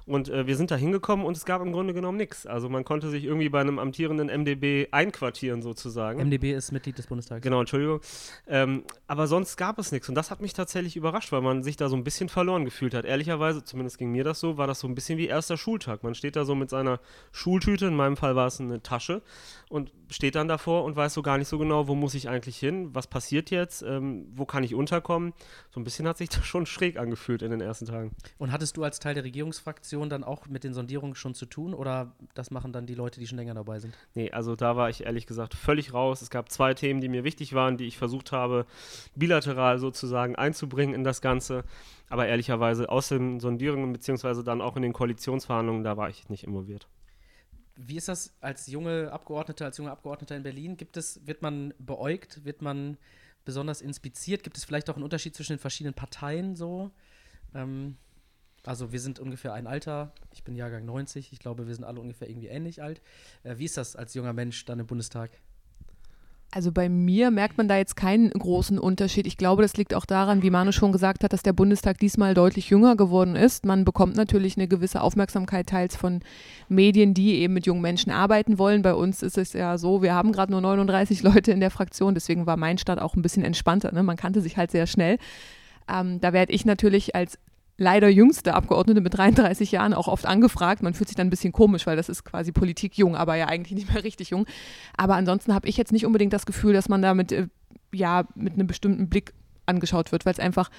[0.06, 2.46] Und äh, wir sind da hingekommen und es gab im Grunde genommen nichts.
[2.46, 6.20] Also man konnte sich irgendwie bei einem amtierenden MDB einquartieren sozusagen.
[6.20, 7.42] MDB ist Mitglied des Bundestags.
[7.42, 8.00] Genau, Entschuldigung.
[8.46, 11.76] Ähm, aber sonst gab es nichts und das hat mich tatsächlich überrascht, weil man sich
[11.76, 13.04] da so ein bisschen verloren gefühlt hat.
[13.04, 16.02] Ehrlicherweise, zumindest ging mir das so, war das so ein bisschen wie erster Schultag.
[16.02, 17.00] Man steht da so mit seiner
[17.32, 19.22] Schultüte, in meinem Fall war es eine Tasche
[19.68, 22.58] und steht dann davor und weiß so gar nicht so genau, wo muss ich eigentlich
[22.58, 25.32] hin, was passiert jetzt, ähm, wo kann ich unterkommen.
[25.70, 28.12] So ein bisschen hat sich das schon schräg angefühlt in den ersten Tagen.
[28.38, 31.74] Und hattest du als Teil der Regierungsfraktion dann auch mit den Sondierungen schon zu tun
[31.74, 33.94] oder das machen dann die Leute, die schon länger dabei sind?
[34.14, 36.22] Nee, also da war ich ehrlich gesagt völlig raus.
[36.22, 38.66] Es gab zwei Themen, die mir wichtig waren, die ich versucht habe,
[39.16, 41.64] bilateral sozusagen einzubringen in das Ganze.
[42.08, 46.44] Aber ehrlicherweise aus den Sondierungen beziehungsweise dann auch in den Koalitionsverhandlungen, da war ich nicht
[46.44, 46.86] involviert.
[47.76, 50.76] Wie ist das als junge Abgeordnete, als junger Abgeordneter in Berlin?
[50.76, 52.98] Gibt es, wird man beäugt, wird man
[53.44, 54.42] besonders inspiziert?
[54.42, 56.90] Gibt es vielleicht auch einen Unterschied zwischen den verschiedenen Parteien so?
[57.54, 57.96] Ähm,
[58.64, 62.00] also wir sind ungefähr ein Alter, ich bin Jahrgang 90, ich glaube, wir sind alle
[62.00, 63.00] ungefähr irgendwie ähnlich alt.
[63.42, 65.30] Äh, wie ist das als junger Mensch dann im Bundestag?
[66.52, 69.26] Also bei mir merkt man da jetzt keinen großen Unterschied.
[69.28, 72.34] Ich glaube, das liegt auch daran, wie Manu schon gesagt hat, dass der Bundestag diesmal
[72.34, 73.64] deutlich jünger geworden ist.
[73.64, 76.20] Man bekommt natürlich eine gewisse Aufmerksamkeit teils von
[76.68, 78.82] Medien, die eben mit jungen Menschen arbeiten wollen.
[78.82, 82.14] Bei uns ist es ja so, wir haben gerade nur 39 Leute in der Fraktion,
[82.14, 83.92] deswegen war mein Start auch ein bisschen entspannter.
[83.92, 84.02] Ne?
[84.02, 85.18] Man kannte sich halt sehr schnell.
[85.88, 87.38] Ähm, da werde ich natürlich als
[87.80, 90.82] leider jüngste Abgeordnete mit 33 Jahren auch oft angefragt.
[90.82, 93.46] Man fühlt sich dann ein bisschen komisch, weil das ist quasi Politik jung, aber ja
[93.46, 94.46] eigentlich nicht mehr richtig jung.
[94.96, 97.48] Aber ansonsten habe ich jetzt nicht unbedingt das Gefühl, dass man da mit, äh,
[97.92, 99.32] ja, mit einem bestimmten Blick
[99.64, 100.70] angeschaut wird, weil es einfach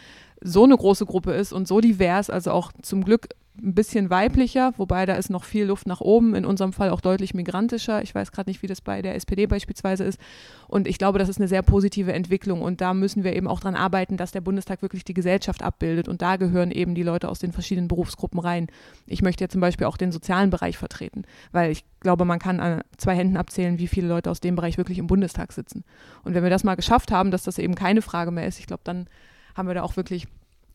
[0.43, 4.73] so eine große Gruppe ist und so divers, also auch zum Glück ein bisschen weiblicher,
[4.77, 8.01] wobei da ist noch viel Luft nach oben, in unserem Fall auch deutlich migrantischer.
[8.01, 10.19] Ich weiß gerade nicht, wie das bei der SPD beispielsweise ist.
[10.67, 12.61] Und ich glaube, das ist eine sehr positive Entwicklung.
[12.61, 16.07] Und da müssen wir eben auch dran arbeiten, dass der Bundestag wirklich die Gesellschaft abbildet.
[16.07, 18.67] Und da gehören eben die Leute aus den verschiedenen Berufsgruppen rein.
[19.05, 22.59] Ich möchte ja zum Beispiel auch den sozialen Bereich vertreten, weil ich glaube, man kann
[22.59, 25.83] an zwei Händen abzählen, wie viele Leute aus dem Bereich wirklich im Bundestag sitzen.
[26.23, 28.65] Und wenn wir das mal geschafft haben, dass das eben keine Frage mehr ist, ich
[28.65, 29.07] glaube, dann
[29.55, 30.27] haben wir da auch wirklich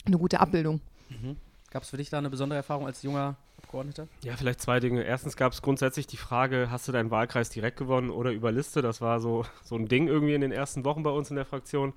[0.06, 0.80] eine gute Abbildung.
[1.08, 1.36] Mhm.
[1.70, 4.06] Gab es für dich da eine besondere Erfahrung als junger Abgeordneter?
[4.22, 5.02] Ja, vielleicht zwei Dinge.
[5.02, 8.82] Erstens gab es grundsätzlich die Frage, hast du deinen Wahlkreis direkt gewonnen oder über Liste?
[8.82, 11.44] Das war so, so ein Ding irgendwie in den ersten Wochen bei uns in der
[11.44, 11.92] Fraktion.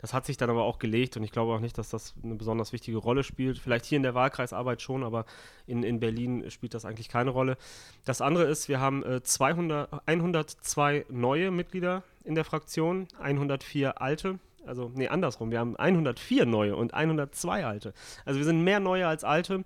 [0.00, 2.34] Das hat sich dann aber auch gelegt und ich glaube auch nicht, dass das eine
[2.34, 3.58] besonders wichtige Rolle spielt.
[3.58, 5.24] Vielleicht hier in der Wahlkreisarbeit schon, aber
[5.66, 7.56] in, in Berlin spielt das eigentlich keine Rolle.
[8.04, 14.38] Das andere ist, wir haben äh, 200, 102 neue Mitglieder in der Fraktion, 104 alte
[14.66, 15.50] also nee, andersrum.
[15.50, 17.92] Wir haben 104 neue und 102 alte.
[18.24, 19.64] Also wir sind mehr neue als alte.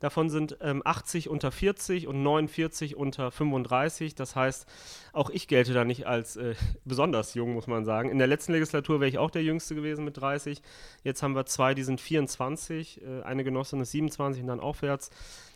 [0.00, 4.14] Davon sind ähm, 80 unter 40 und 49 unter 35.
[4.14, 4.66] Das heißt,
[5.12, 8.10] auch ich gelte da nicht als äh, besonders jung, muss man sagen.
[8.10, 10.62] In der letzten Legislatur wäre ich auch der Jüngste gewesen mit 30.
[11.02, 13.02] Jetzt haben wir zwei, die sind 24.
[13.02, 15.10] Äh, eine Genossin ist 27 und dann aufwärts.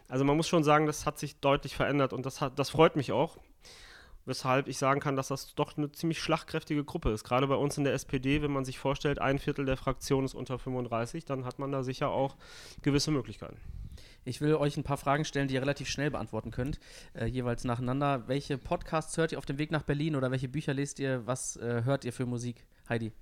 [0.09, 2.97] Also man muss schon sagen, das hat sich deutlich verändert und das, hat, das freut
[2.97, 3.39] mich auch
[4.27, 7.25] weshalb ich sagen kann, dass das doch eine ziemlich schlagkräftige Gruppe ist.
[7.25, 10.35] Gerade bei uns in der SPD, wenn man sich vorstellt, ein Viertel der Fraktion ist
[10.35, 12.37] unter 35, dann hat man da sicher auch
[12.83, 13.57] gewisse Möglichkeiten.
[14.25, 16.79] Ich will euch ein paar Fragen stellen, die ihr relativ schnell beantworten könnt,
[17.15, 18.29] äh, jeweils nacheinander.
[18.29, 21.27] Welche Podcasts hört ihr auf dem Weg nach Berlin oder welche Bücher lest ihr?
[21.27, 22.65] Was äh, hört ihr für Musik?
[22.89, 23.13] Heidi.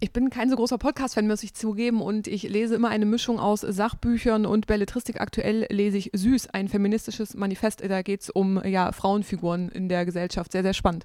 [0.00, 3.40] Ich bin kein so großer Podcast-Fan, muss ich zugeben, und ich lese immer eine Mischung
[3.40, 5.20] aus Sachbüchern und Belletristik.
[5.20, 7.82] Aktuell lese ich Süß, ein feministisches Manifest.
[7.84, 10.52] Da geht es um ja, Frauenfiguren in der Gesellschaft.
[10.52, 11.04] Sehr, sehr spannend.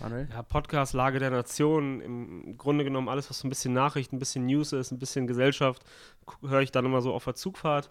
[0.00, 0.28] Manuel?
[0.30, 4.18] Ja, Podcast Lage der Nation, im Grunde genommen alles, was so ein bisschen Nachrichten, ein
[4.18, 5.82] bisschen News ist, ein bisschen Gesellschaft,
[6.42, 7.90] höre ich dann immer so auf der Zugfahrt.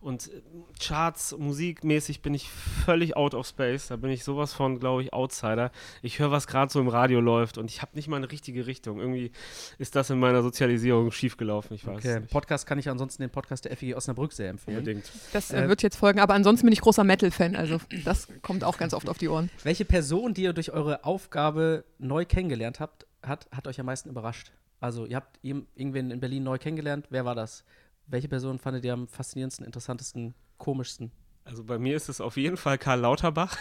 [0.00, 0.42] Und äh,
[0.80, 3.88] Charts, musikmäßig bin ich völlig out of space.
[3.88, 5.72] Da bin ich sowas von, glaube ich, Outsider.
[6.02, 8.66] Ich höre, was gerade so im Radio läuft und ich habe nicht mal eine richtige
[8.66, 9.00] Richtung.
[9.00, 9.32] Irgendwie
[9.78, 11.74] ist das in meiner Sozialisierung schiefgelaufen.
[11.74, 12.20] Ich weiß okay.
[12.20, 12.30] Nicht.
[12.30, 14.78] Podcast kann ich ansonsten den Podcast der FG Osnabrück sehr empfehlen.
[14.78, 15.10] Unbedingt.
[15.32, 17.56] Das äh, wird jetzt folgen, aber ansonsten bin ich großer Metal-Fan.
[17.56, 19.50] Also das kommt auch ganz oft auf die Ohren.
[19.64, 21.04] Welche Person, die ihr durch eure
[21.48, 24.52] Aufgabe neu kennengelernt habt, hat, hat euch am meisten überrascht?
[24.80, 27.06] Also ihr habt irgendwen in Berlin neu kennengelernt.
[27.08, 27.64] Wer war das?
[28.06, 31.10] Welche Person fandet ihr am faszinierendsten, interessantesten, komischsten?
[31.48, 33.56] Also bei mir ist es auf jeden Fall Karl Lauterbach,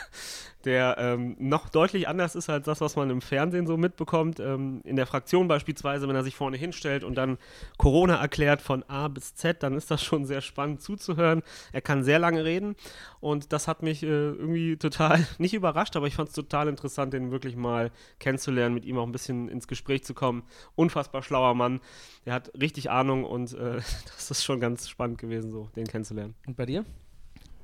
[0.66, 4.42] der ähm, noch deutlich anders ist als das, was man im Fernsehen so mitbekommt.
[4.42, 7.38] Ähm, in der Fraktion beispielsweise, wenn er sich vorne hinstellt und dann
[7.78, 11.44] Corona erklärt von A bis Z, dann ist das schon sehr spannend zuzuhören.
[11.72, 12.76] Er kann sehr lange reden
[13.22, 17.14] und das hat mich äh, irgendwie total, nicht überrascht, aber ich fand es total interessant,
[17.14, 20.44] den wirklich mal kennenzulernen, mit ihm auch ein bisschen ins Gespräch zu kommen.
[20.76, 21.80] Unfassbar schlauer Mann,
[22.26, 23.76] der hat richtig Ahnung und äh,
[24.18, 26.36] das ist schon ganz spannend gewesen, so den kennenzulernen.
[26.46, 26.84] Und bei dir?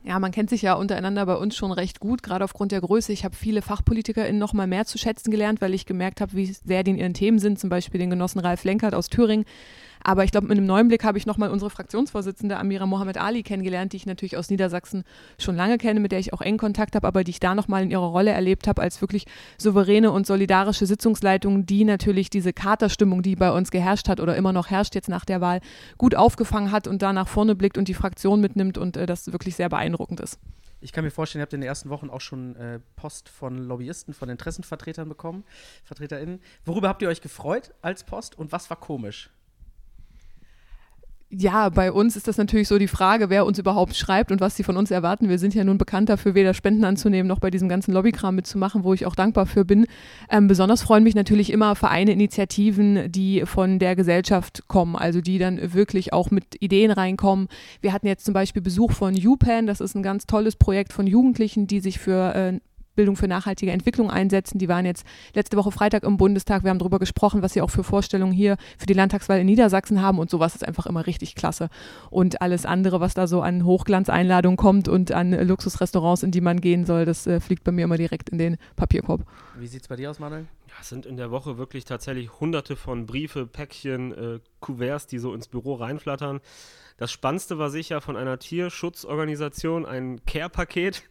[0.06, 3.14] Ja, man kennt sich ja untereinander bei uns schon recht gut, gerade aufgrund der Größe.
[3.14, 6.46] Ich habe viele FachpolitikerInnen noch mal mehr zu schätzen gelernt, weil ich gemerkt habe, wie
[6.48, 7.58] sehr die in ihren Themen sind.
[7.58, 9.46] Zum Beispiel den Genossen Ralf Lenkert aus Thüringen,
[10.04, 13.44] aber ich glaube, mit einem neuen Blick habe ich nochmal unsere Fraktionsvorsitzende Amira Mohamed Ali
[13.44, 15.04] kennengelernt, die ich natürlich aus Niedersachsen
[15.40, 17.84] schon lange kenne, mit der ich auch eng Kontakt habe, aber die ich da nochmal
[17.84, 19.26] in ihrer Rolle erlebt habe als wirklich
[19.58, 24.54] souveräne und solidarische Sitzungsleitung, die natürlich diese Katerstimmung, die bei uns geherrscht hat oder immer
[24.54, 25.62] noch herrscht jetzt nach der Wahl,
[25.98, 29.32] gut aufgefangen hat und da nach vorne blickt und die Fraktion mitnimmt und äh, das
[29.32, 30.40] wirklich sehr beeindruckend ist.
[30.82, 33.58] Ich kann mir vorstellen, ihr habt in den ersten Wochen auch schon äh, Post von
[33.58, 35.46] Lobbyisten, von Interessenvertretern bekommen,
[35.86, 36.42] VertreterInnen.
[36.66, 39.30] Worüber habt ihr euch gefreut als Post und was war komisch?
[41.36, 44.56] Ja, bei uns ist das natürlich so die Frage, wer uns überhaupt schreibt und was
[44.56, 45.30] sie von uns erwarten.
[45.30, 48.84] Wir sind ja nun bekannt dafür, weder Spenden anzunehmen noch bei diesem ganzen Lobbykram mitzumachen,
[48.84, 49.88] wo ich auch dankbar für bin.
[50.30, 55.40] Ähm, besonders freuen mich natürlich immer Vereine, Initiativen, die von der Gesellschaft kommen, also die
[55.40, 57.48] dann wirklich auch mit Ideen reinkommen.
[57.82, 61.08] Wir hatten jetzt zum Beispiel Besuch von UPenn, das ist ein ganz tolles Projekt von
[61.08, 62.60] Jugendlichen, die sich für äh,
[62.96, 64.60] Bildung für nachhaltige Entwicklung einsetzen.
[64.60, 66.64] Die waren jetzt letzte Woche Freitag im Bundestag.
[66.64, 70.02] Wir haben darüber gesprochen, was sie auch für Vorstellungen hier für die Landtagswahl in Niedersachsen
[70.02, 71.70] haben und sowas ist einfach immer richtig klasse.
[72.10, 76.62] Und alles andere, was da so an Hochglanzeinladungen kommt und an Luxusrestaurants, in die man
[76.62, 79.26] gehen soll, das äh, fliegt bei mir immer direkt in den Papierkorb.
[79.58, 80.46] Wie sieht es bei dir aus, Manuel?
[80.68, 85.20] Ja, es sind in der Woche wirklich tatsächlich hunderte von Briefe, Päckchen, äh, Kuverts, die
[85.20, 86.42] so ins Büro reinflattern.
[86.98, 91.04] Das Spannendste war sicher von einer Tierschutzorganisation ein Care-Paket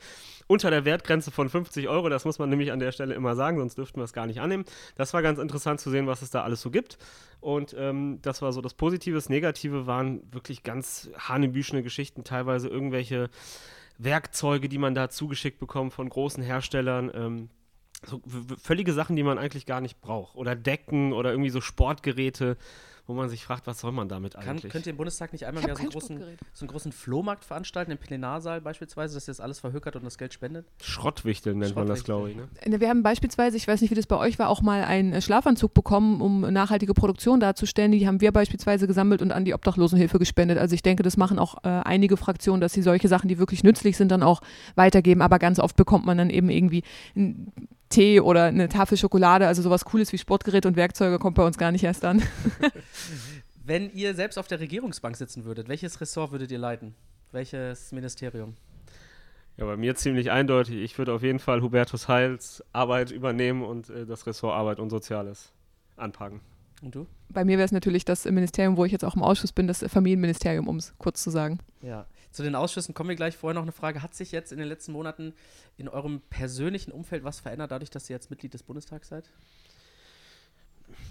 [0.46, 2.08] unter der Wertgrenze von 50 Euro.
[2.08, 4.40] Das muss man nämlich an der Stelle immer sagen, sonst dürften wir es gar nicht
[4.40, 4.64] annehmen.
[4.96, 6.98] Das war ganz interessant zu sehen, was es da alles so gibt.
[7.40, 9.16] Und ähm, das war so das Positive.
[9.16, 13.30] Das Negative waren wirklich ganz hanebüchene Geschichten, teilweise irgendwelche
[13.98, 17.10] Werkzeuge, die man da zugeschickt bekommt von großen Herstellern.
[17.14, 17.48] Ähm,
[18.04, 18.20] so
[18.60, 20.36] völlige Sachen, die man eigentlich gar nicht braucht.
[20.36, 22.56] Oder Decken oder irgendwie so Sportgeräte
[23.06, 24.62] wo man sich fragt, was soll man damit eigentlich?
[24.62, 26.18] Kann, könnt ihr im Bundestag nicht einmal mehr so einen, großen,
[26.52, 30.18] so einen, großen, Flohmarkt veranstalten, im Plenarsaal beispielsweise, dass ihr das alles verhökert und das
[30.18, 30.66] Geld spendet?
[30.80, 32.36] Schrottwichteln nennt man das, glaube ich.
[32.36, 32.48] Ne?
[32.64, 32.80] ne?
[32.80, 35.74] Wir haben beispielsweise, ich weiß nicht, wie das bei euch war, auch mal einen Schlafanzug
[35.74, 37.90] bekommen, um nachhaltige Produktion darzustellen.
[37.90, 40.58] Die haben wir beispielsweise gesammelt und an die Obdachlosenhilfe gespendet.
[40.58, 43.64] Also ich denke, das machen auch äh, einige Fraktionen, dass sie solche Sachen, die wirklich
[43.64, 44.40] nützlich sind, dann auch
[44.76, 45.22] weitergeben.
[45.22, 46.84] Aber ganz oft bekommt man dann eben irgendwie
[47.16, 47.52] ein
[47.92, 51.58] Tee oder eine Tafel Schokolade, also sowas Cooles wie Sportgeräte und Werkzeuge kommt bei uns
[51.58, 52.22] gar nicht erst an.
[53.64, 56.94] Wenn ihr selbst auf der Regierungsbank sitzen würdet, welches Ressort würdet ihr leiten?
[57.30, 58.54] Welches Ministerium?
[59.56, 60.76] Ja, bei mir ziemlich eindeutig.
[60.76, 64.90] Ich würde auf jeden Fall Hubertus Heils Arbeit übernehmen und äh, das Ressort Arbeit und
[64.90, 65.52] Soziales
[65.96, 66.40] anpacken.
[66.82, 67.06] Und du?
[67.28, 69.84] Bei mir wäre es natürlich das Ministerium, wo ich jetzt auch im Ausschuss bin, das
[69.86, 71.58] Familienministerium, um es kurz zu sagen.
[71.82, 73.36] Ja, zu den Ausschüssen kommen wir gleich.
[73.36, 74.02] Vorher noch eine Frage.
[74.02, 75.34] Hat sich jetzt in den letzten Monaten
[75.76, 79.28] in eurem persönlichen Umfeld was verändert, dadurch, dass ihr jetzt Mitglied des Bundestags seid?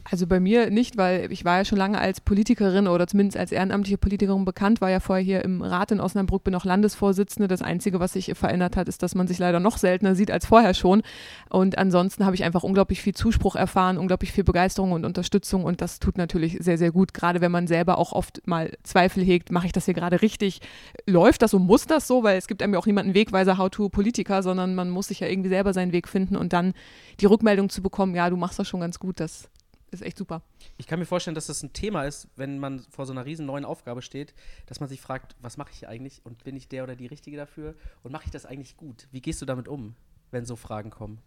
[0.09, 3.51] Also bei mir nicht, weil ich war ja schon lange als Politikerin oder zumindest als
[3.51, 7.47] ehrenamtliche Politikerin bekannt, war ja vorher hier im Rat in Osnabrück, bin auch Landesvorsitzende.
[7.47, 10.45] Das Einzige, was sich verändert hat, ist, dass man sich leider noch seltener sieht als
[10.45, 11.03] vorher schon.
[11.49, 15.81] Und ansonsten habe ich einfach unglaublich viel Zuspruch erfahren, unglaublich viel Begeisterung und Unterstützung und
[15.81, 19.51] das tut natürlich sehr, sehr gut, gerade wenn man selber auch oft mal Zweifel hegt,
[19.51, 20.61] mache ich das hier gerade richtig?
[21.07, 21.59] Läuft das so?
[21.59, 22.23] Muss das so?
[22.23, 25.49] Weil es gibt einem ja auch niemanden Wegweiser, How-to-Politiker, sondern man muss sich ja irgendwie
[25.49, 26.73] selber seinen Weg finden und dann
[27.19, 29.49] die Rückmeldung zu bekommen, ja, du machst das schon ganz gut, das
[29.91, 30.41] ist echt super.
[30.77, 33.45] Ich kann mir vorstellen, dass das ein Thema ist, wenn man vor so einer riesen
[33.45, 34.33] neuen Aufgabe steht,
[34.65, 37.07] dass man sich fragt, was mache ich hier eigentlich und bin ich der oder die
[37.07, 39.07] Richtige dafür und mache ich das eigentlich gut?
[39.11, 39.95] Wie gehst du damit um,
[40.31, 41.19] wenn so Fragen kommen?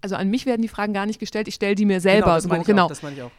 [0.00, 2.26] Also an mich werden die Fragen gar nicht gestellt, ich stelle die mir selber.
[2.26, 2.84] Genau, das meine ich, genau.
[2.84, 3.30] Auch, das meine ich auch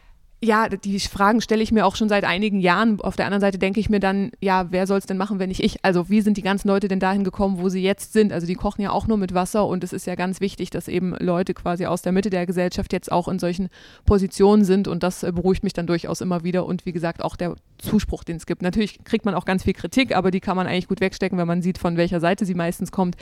[0.42, 3.00] ja, die Fragen stelle ich mir auch schon seit einigen Jahren.
[3.00, 5.48] Auf der anderen Seite denke ich mir dann, ja, wer soll es denn machen, wenn
[5.48, 5.82] nicht ich?
[5.82, 8.34] Also wie sind die ganzen Leute denn dahin gekommen, wo sie jetzt sind?
[8.34, 10.88] Also die kochen ja auch nur mit Wasser und es ist ja ganz wichtig, dass
[10.88, 13.68] eben Leute quasi aus der Mitte der Gesellschaft jetzt auch in solchen
[14.04, 17.56] Positionen sind und das beruhigt mich dann durchaus immer wieder und wie gesagt auch der
[17.78, 18.60] Zuspruch, den es gibt.
[18.60, 21.48] Natürlich kriegt man auch ganz viel Kritik, aber die kann man eigentlich gut wegstecken, wenn
[21.48, 23.16] man sieht, von welcher Seite sie meistens kommt.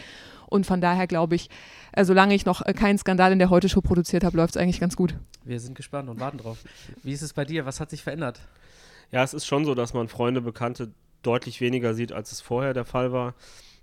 [0.55, 1.51] Und von daher glaube ich,
[1.90, 4.79] äh, solange ich noch äh, keinen Skandal in der Heute-Show produziert habe, läuft es eigentlich
[4.79, 5.17] ganz gut.
[5.43, 6.59] Wir sind gespannt und warten drauf.
[7.03, 7.67] Wie ist es bei dir?
[7.67, 8.38] Was hat sich verändert?
[9.11, 12.73] Ja, es ist schon so, dass man Freunde, Bekannte deutlich weniger sieht, als es vorher
[12.73, 13.35] der Fall war.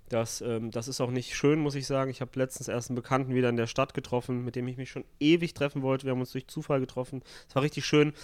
[0.08, 2.10] Das, ähm, das ist auch nicht schön, muss ich sagen.
[2.10, 4.90] Ich habe letztens erst einen Bekannten wieder in der Stadt getroffen, mit dem ich mich
[4.90, 6.04] schon ewig treffen wollte.
[6.04, 7.22] Wir haben uns durch Zufall getroffen.
[7.48, 8.14] Es war richtig schön.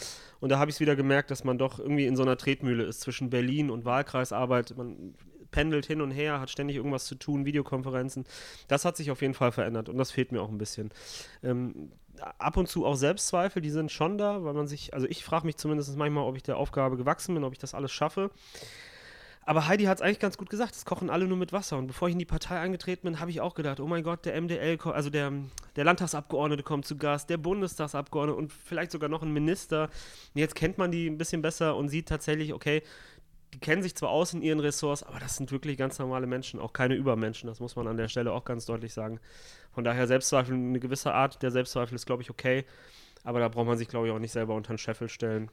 [0.41, 2.85] Und da habe ich es wieder gemerkt, dass man doch irgendwie in so einer Tretmühle
[2.85, 4.75] ist zwischen Berlin und Wahlkreisarbeit.
[4.77, 5.15] Man
[5.51, 8.25] pendelt hin und her, hat ständig irgendwas zu tun, Videokonferenzen.
[8.69, 10.91] Das hat sich auf jeden Fall verändert und das fehlt mir auch ein bisschen.
[11.43, 11.91] Ähm,
[12.39, 15.47] ab und zu auch Selbstzweifel, die sind schon da, weil man sich, also ich frage
[15.47, 18.31] mich zumindest manchmal, ob ich der Aufgabe gewachsen bin, ob ich das alles schaffe.
[19.49, 21.79] Aber Heidi hat es eigentlich ganz gut gesagt, es kochen alle nur mit Wasser.
[21.79, 24.27] Und bevor ich in die Partei eingetreten bin, habe ich auch gedacht, oh mein Gott,
[24.27, 25.33] der MDL, also der,
[25.75, 29.85] der Landtagsabgeordnete kommt zu Gast, der Bundestagsabgeordnete und vielleicht sogar noch ein Minister.
[30.35, 32.83] Und jetzt kennt man die ein bisschen besser und sieht tatsächlich, okay,
[33.55, 36.61] die kennen sich zwar aus in ihren Ressorts, aber das sind wirklich ganz normale Menschen,
[36.61, 39.21] auch keine Übermenschen, das muss man an der Stelle auch ganz deutlich sagen.
[39.73, 42.65] Von daher Selbstzweifel, eine gewisse Art der Selbstzweifel ist, glaube ich, okay,
[43.25, 45.51] aber da braucht man sich, glaube ich, auch nicht selber unter den Scheffel stellen.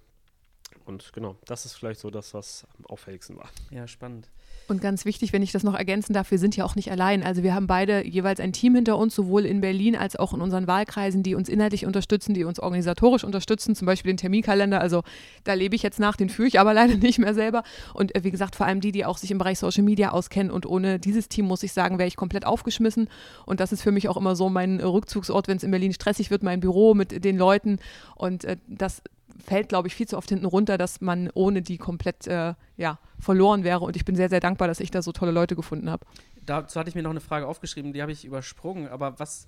[0.86, 3.50] Und genau, das ist vielleicht so das, was am auffälligsten war.
[3.72, 4.30] Ja, spannend.
[4.68, 7.24] Und ganz wichtig, wenn ich das noch ergänzen darf, wir sind ja auch nicht allein.
[7.24, 10.42] Also wir haben beide jeweils ein Team hinter uns, sowohl in Berlin als auch in
[10.42, 14.82] unseren Wahlkreisen, die uns inhaltlich unterstützen, die uns organisatorisch unterstützen, zum Beispiel den Terminkalender.
[14.82, 15.04] Also
[15.44, 17.64] da lebe ich jetzt nach, den führe ich aber leider nicht mehr selber.
[17.94, 20.52] Und äh, wie gesagt, vor allem die, die auch sich im Bereich Social Media auskennen.
[20.52, 23.08] Und ohne dieses Team, muss ich sagen, wäre ich komplett aufgeschmissen.
[23.46, 26.32] Und das ist für mich auch immer so mein Rückzugsort, wenn es in Berlin stressig
[26.32, 27.78] wird, mein Büro mit den Leuten.
[28.16, 29.04] Und äh, das
[29.44, 33.00] fällt, glaube ich, viel zu oft hinten runter, dass man ohne die komplett äh, ja,
[33.20, 33.82] verloren wäre.
[33.82, 36.06] Und ich bin sehr, sehr dankbar, dass ich da so tolle Leute gefunden habe.
[36.46, 38.88] Dazu hatte ich mir noch eine Frage aufgeschrieben, die habe ich übersprungen.
[38.88, 39.48] Aber was,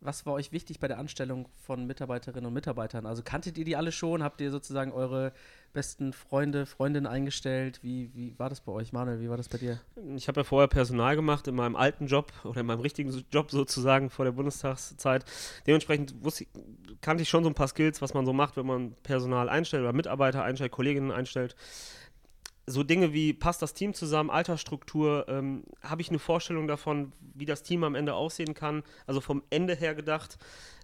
[0.00, 3.06] was war euch wichtig bei der Anstellung von Mitarbeiterinnen und Mitarbeitern?
[3.06, 4.22] Also kanntet ihr die alle schon?
[4.22, 5.32] Habt ihr sozusagen eure
[5.72, 7.80] besten Freunde, Freundinnen eingestellt?
[7.82, 9.20] Wie, wie war das bei euch, Manuel?
[9.20, 9.80] Wie war das bei dir?
[10.16, 13.50] Ich habe ja vorher Personal gemacht in meinem alten Job oder in meinem richtigen Job
[13.50, 15.24] sozusagen vor der Bundestagszeit.
[15.66, 16.46] Dementsprechend wusste,
[17.00, 19.82] kannte ich schon so ein paar Skills, was man so macht, wenn man Personal einstellt
[19.82, 21.56] oder Mitarbeiter einstellt, Kolleginnen einstellt
[22.68, 27.44] so Dinge wie, passt das Team zusammen, Altersstruktur, ähm, habe ich eine Vorstellung davon, wie
[27.46, 30.38] das Team am Ende aussehen kann, also vom Ende her gedacht,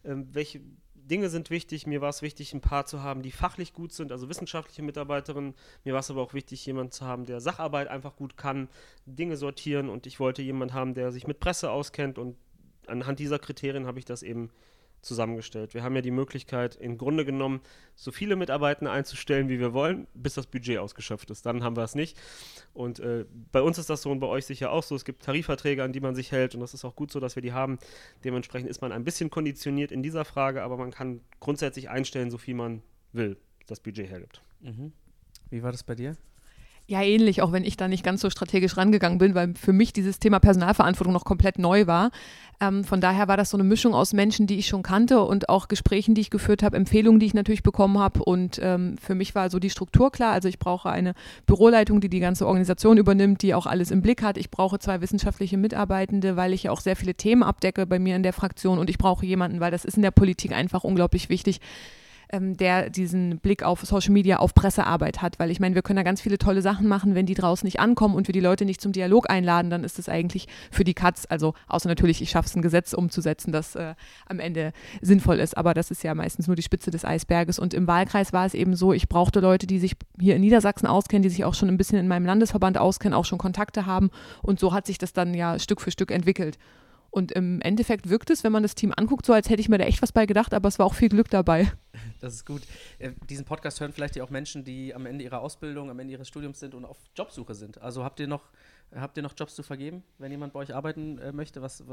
[0.05, 0.61] ähm, welche
[0.95, 1.87] Dinge sind wichtig.
[1.87, 5.55] Mir war es wichtig, ein paar zu haben, die fachlich gut sind, also wissenschaftliche Mitarbeiterinnen.
[5.85, 8.69] Mir war es aber auch wichtig, jemanden zu haben, der Sacharbeit einfach gut kann,
[9.05, 12.37] Dinge sortieren und ich wollte jemanden haben, der sich mit Presse auskennt und
[12.87, 14.51] anhand dieser Kriterien habe ich das eben
[15.05, 15.75] zusammengestellt.
[15.75, 17.61] Wir haben ja die Möglichkeit, im Grunde genommen
[17.95, 21.47] so viele Mitarbeiter einzustellen, wie wir wollen, bis das Budget ausgeschöpft ist.
[21.47, 22.19] Dann haben wir es nicht.
[22.73, 24.95] Und äh, bei uns ist das so und bei euch sicher auch so.
[24.95, 27.37] Es gibt Tarifverträge, an die man sich hält und das ist auch gut so, dass
[27.37, 27.79] wir die haben.
[28.25, 32.39] Dementsprechend ist man ein bisschen konditioniert in dieser Frage, aber man kann grundsätzlich einstellen, so
[32.39, 33.37] viel man will,
[33.67, 34.43] das Budget hergibt.
[34.61, 34.93] Mhm.
[35.51, 36.17] Wie war das bei dir?
[36.87, 39.95] Ja, ähnlich, auch wenn ich da nicht ganz so strategisch rangegangen bin, weil für mich
[39.95, 42.11] dieses Thema Personalverantwortung noch komplett neu war.
[42.61, 45.49] Ähm, von daher war das so eine Mischung aus Menschen, die ich schon kannte und
[45.49, 48.23] auch Gesprächen, die ich geführt habe, Empfehlungen, die ich natürlich bekommen habe.
[48.23, 50.33] Und ähm, für mich war so die Struktur klar.
[50.33, 51.15] Also ich brauche eine
[51.47, 54.37] Büroleitung, die die ganze Organisation übernimmt, die auch alles im Blick hat.
[54.37, 58.15] Ich brauche zwei wissenschaftliche Mitarbeitende, weil ich ja auch sehr viele Themen abdecke bei mir
[58.15, 58.79] in der Fraktion.
[58.79, 61.61] Und ich brauche jemanden, weil das ist in der Politik einfach unglaublich wichtig
[62.35, 65.39] ähm, der diesen Blick auf Social Media, auf Pressearbeit hat.
[65.39, 67.81] Weil ich meine, wir können da ganz viele tolle Sachen machen, wenn die draußen nicht
[67.81, 70.95] ankommen und wir die Leute nicht zum Dialog einladen, dann ist es eigentlich für die
[70.95, 73.95] Katz, also außer natürlich, ich schaffe es, ein Gesetz umzusetzen, das äh,
[74.27, 75.57] am Ende sinnvoll ist.
[75.57, 77.59] Aber das ist ja meistens nur die Spitze des Eisberges.
[77.59, 80.87] Und im Wahlkreis war es eben so, ich brauchte Leute, die sich hier in Niedersachsen
[80.87, 84.11] auskennen, die sich auch schon ein bisschen in meinem Landesverband auskennen, auch schon Kontakte haben.
[84.43, 86.59] Und so hat sich das dann ja Stück für Stück entwickelt.
[87.15, 89.79] Und im Endeffekt wirkt es, wenn man das Team anguckt, so als hätte ich mir
[89.79, 91.71] da echt was bei gedacht, aber es war auch viel Glück dabei.
[92.21, 92.63] Das ist gut.
[92.99, 96.15] Äh, diesen Podcast hören vielleicht ja auch Menschen, die am Ende ihrer Ausbildung, am Ende
[96.15, 97.81] ihres Studiums sind und auf Jobsuche sind.
[97.83, 98.51] Also habt ihr noch,
[98.95, 101.61] habt ihr noch Jobs zu vergeben, wenn jemand bei euch arbeiten äh, möchte?
[101.61, 101.85] Was,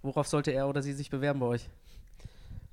[0.00, 1.68] worauf sollte er oder sie sich bewerben bei euch?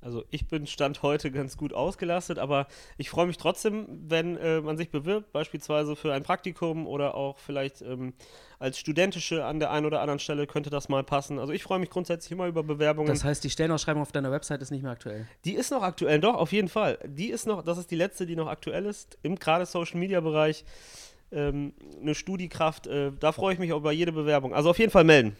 [0.06, 4.60] Also ich bin Stand heute ganz gut ausgelastet, aber ich freue mich trotzdem, wenn äh,
[4.60, 8.14] man sich bewirbt, beispielsweise für ein Praktikum oder auch vielleicht ähm,
[8.60, 11.40] als Studentische an der einen oder anderen Stelle könnte das mal passen.
[11.40, 13.08] Also ich freue mich grundsätzlich immer über Bewerbungen.
[13.08, 15.26] Das heißt, die Stellenausschreibung auf deiner Website ist nicht mehr aktuell?
[15.44, 17.00] Die ist noch aktuell, doch, auf jeden Fall.
[17.04, 20.20] Die ist noch, das ist die letzte, die noch aktuell ist, im gerade Social Media
[20.20, 20.64] Bereich.
[21.32, 24.54] Ähm, eine Studiekraft, äh, da freue ich mich auch über jede Bewerbung.
[24.54, 25.36] Also auf jeden Fall melden.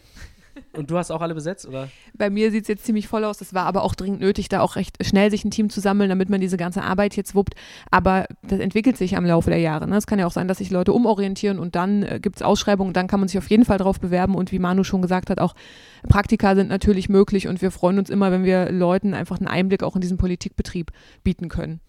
[0.73, 1.89] Und du hast auch alle besetzt, oder?
[2.15, 3.41] Bei mir sieht es jetzt ziemlich voll aus.
[3.41, 6.09] Es war aber auch dringend nötig, da auch recht schnell sich ein Team zu sammeln,
[6.09, 7.55] damit man diese ganze Arbeit jetzt wuppt.
[7.91, 9.87] Aber das entwickelt sich am Laufe der Jahre.
[9.87, 9.97] Ne?
[9.97, 12.93] Es kann ja auch sein, dass sich Leute umorientieren und dann äh, gibt es Ausschreibungen,
[12.93, 14.35] dann kann man sich auf jeden Fall darauf bewerben.
[14.35, 15.55] Und wie Manu schon gesagt hat, auch
[16.07, 19.83] Praktika sind natürlich möglich und wir freuen uns immer, wenn wir Leuten einfach einen Einblick
[19.83, 20.91] auch in diesen Politikbetrieb
[21.23, 21.79] bieten können.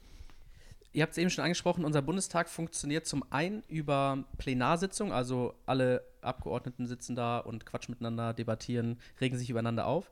[0.98, 6.02] Ihr habt es eben schon angesprochen, unser Bundestag funktioniert zum einen über Plenarsitzungen, also alle
[6.22, 10.10] Abgeordneten sitzen da und quatschen miteinander, debattieren, regen sich übereinander auf,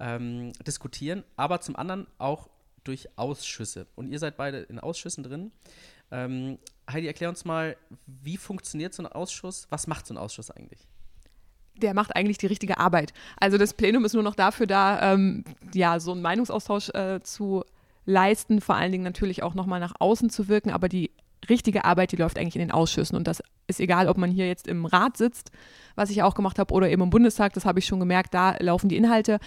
[0.00, 2.48] ähm, diskutieren, aber zum anderen auch
[2.82, 3.86] durch Ausschüsse.
[3.94, 5.52] Und ihr seid beide in Ausschüssen drin.
[6.10, 6.58] Ähm,
[6.90, 9.66] Heidi, erklär uns mal, wie funktioniert so ein Ausschuss?
[9.68, 10.88] Was macht so ein Ausschuss eigentlich?
[11.74, 13.14] der macht eigentlich die richtige Arbeit.
[13.38, 15.42] Also das Plenum ist nur noch dafür da, ähm,
[15.72, 17.64] ja, so einen Meinungsaustausch äh, zu
[18.04, 21.12] leisten, vor allen Dingen natürlich auch nochmal nach außen zu wirken, aber die
[21.48, 23.16] richtige Arbeit, die läuft eigentlich in den Ausschüssen.
[23.16, 25.50] Und das ist egal, ob man hier jetzt im Rat sitzt,
[25.94, 28.56] was ich auch gemacht habe, oder eben im Bundestag, das habe ich schon gemerkt, da
[28.60, 29.38] laufen die Inhalte.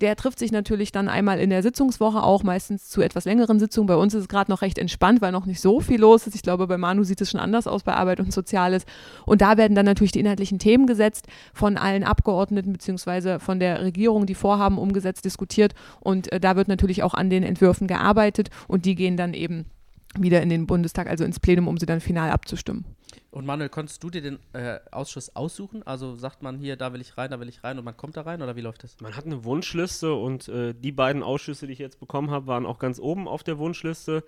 [0.00, 3.86] Der trifft sich natürlich dann einmal in der Sitzungswoche auch, meistens zu etwas längeren Sitzungen.
[3.86, 6.34] Bei uns ist es gerade noch recht entspannt, weil noch nicht so viel los ist.
[6.34, 8.84] Ich glaube, bei Manu sieht es schon anders aus bei Arbeit und Soziales.
[9.24, 13.82] Und da werden dann natürlich die inhaltlichen Themen gesetzt, von allen Abgeordneten beziehungsweise von der
[13.82, 15.74] Regierung, die Vorhaben umgesetzt, diskutiert.
[16.00, 19.66] Und äh, da wird natürlich auch an den Entwürfen gearbeitet und die gehen dann eben
[20.18, 22.84] wieder in den Bundestag, also ins Plenum, um sie dann final abzustimmen.
[23.30, 25.82] Und Manuel, konntest du dir den äh, Ausschuss aussuchen?
[25.82, 28.16] Also sagt man hier, da will ich rein, da will ich rein und man kommt
[28.16, 29.00] da rein oder wie läuft das?
[29.00, 32.64] Man hat eine Wunschliste und äh, die beiden Ausschüsse, die ich jetzt bekommen habe, waren
[32.66, 34.24] auch ganz oben auf der Wunschliste.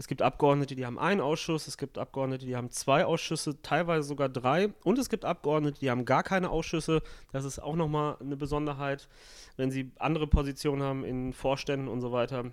[0.00, 4.08] Es gibt Abgeordnete, die haben einen Ausschuss, es gibt Abgeordnete, die haben zwei Ausschüsse, teilweise
[4.08, 4.72] sogar drei.
[4.82, 7.02] Und es gibt Abgeordnete, die haben gar keine Ausschüsse.
[7.32, 9.08] Das ist auch nochmal eine Besonderheit,
[9.58, 12.46] wenn sie andere Positionen haben in Vorständen und so weiter.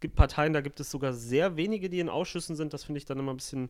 [0.00, 2.72] Es gibt Parteien, da gibt es sogar sehr wenige, die in Ausschüssen sind.
[2.72, 3.68] Das finde ich dann immer ein bisschen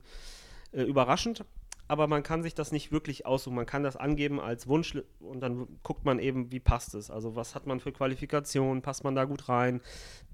[0.71, 1.45] äh, überraschend.
[1.89, 3.57] Aber man kann sich das nicht wirklich aussuchen.
[3.57, 7.11] Man kann das angeben als Wunsch und dann guckt man eben, wie passt es.
[7.11, 9.81] Also was hat man für Qualifikationen, passt man da gut rein.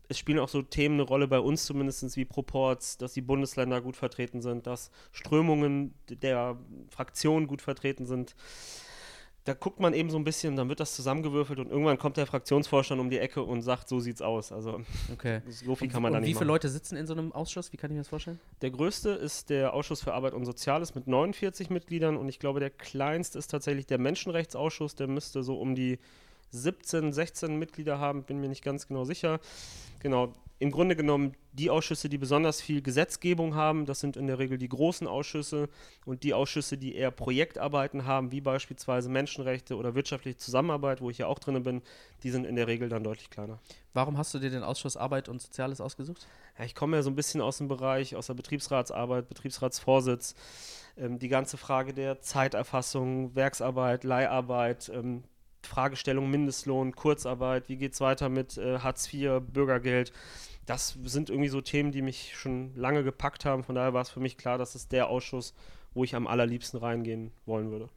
[0.08, 3.80] Es spielen auch so Themen eine Rolle bei uns zumindest wie Proports, dass die Bundesländer
[3.80, 6.58] gut vertreten sind, dass Strömungen der
[6.90, 8.36] Fraktionen gut vertreten sind
[9.46, 12.26] da guckt man eben so ein bisschen, dann wird das zusammengewürfelt und irgendwann kommt der
[12.26, 14.50] Fraktionsvorstand um die Ecke und sagt, so sieht's aus.
[14.50, 14.80] Also
[15.12, 15.40] okay.
[15.48, 16.48] so viel kann man und da nicht Wie viele machen.
[16.48, 17.72] Leute sitzen in so einem Ausschuss?
[17.72, 18.40] Wie kann ich mir das vorstellen?
[18.60, 22.58] Der größte ist der Ausschuss für Arbeit und Soziales mit 49 Mitgliedern und ich glaube,
[22.58, 26.00] der kleinste ist tatsächlich der Menschenrechtsausschuss, der müsste so um die
[26.50, 29.38] 17, 16 Mitglieder haben, bin mir nicht ganz genau sicher.
[30.00, 34.38] Genau, im Grunde genommen die Ausschüsse, die besonders viel Gesetzgebung haben, das sind in der
[34.38, 35.68] Regel die großen Ausschüsse
[36.04, 41.18] und die Ausschüsse, die eher Projektarbeiten haben, wie beispielsweise Menschenrechte oder wirtschaftliche Zusammenarbeit, wo ich
[41.18, 41.82] ja auch drin bin,
[42.22, 43.58] die sind in der Regel dann deutlich kleiner.
[43.92, 46.26] Warum hast du dir den Ausschuss Arbeit und Soziales ausgesucht?
[46.58, 50.34] Ja, ich komme ja so ein bisschen aus dem Bereich, aus der Betriebsratsarbeit, Betriebsratsvorsitz,
[50.96, 55.24] ähm, die ganze Frage der Zeiterfassung, Werksarbeit, Leiharbeit, ähm,
[55.66, 60.12] Fragestellung Mindestlohn, Kurzarbeit, wie geht es weiter mit äh, Hartz IV, Bürgergeld.
[60.64, 63.62] Das sind irgendwie so Themen, die mich schon lange gepackt haben.
[63.62, 65.54] Von daher war es für mich klar, dass es der Ausschuss,
[65.94, 67.88] wo ich am allerliebsten reingehen wollen würde.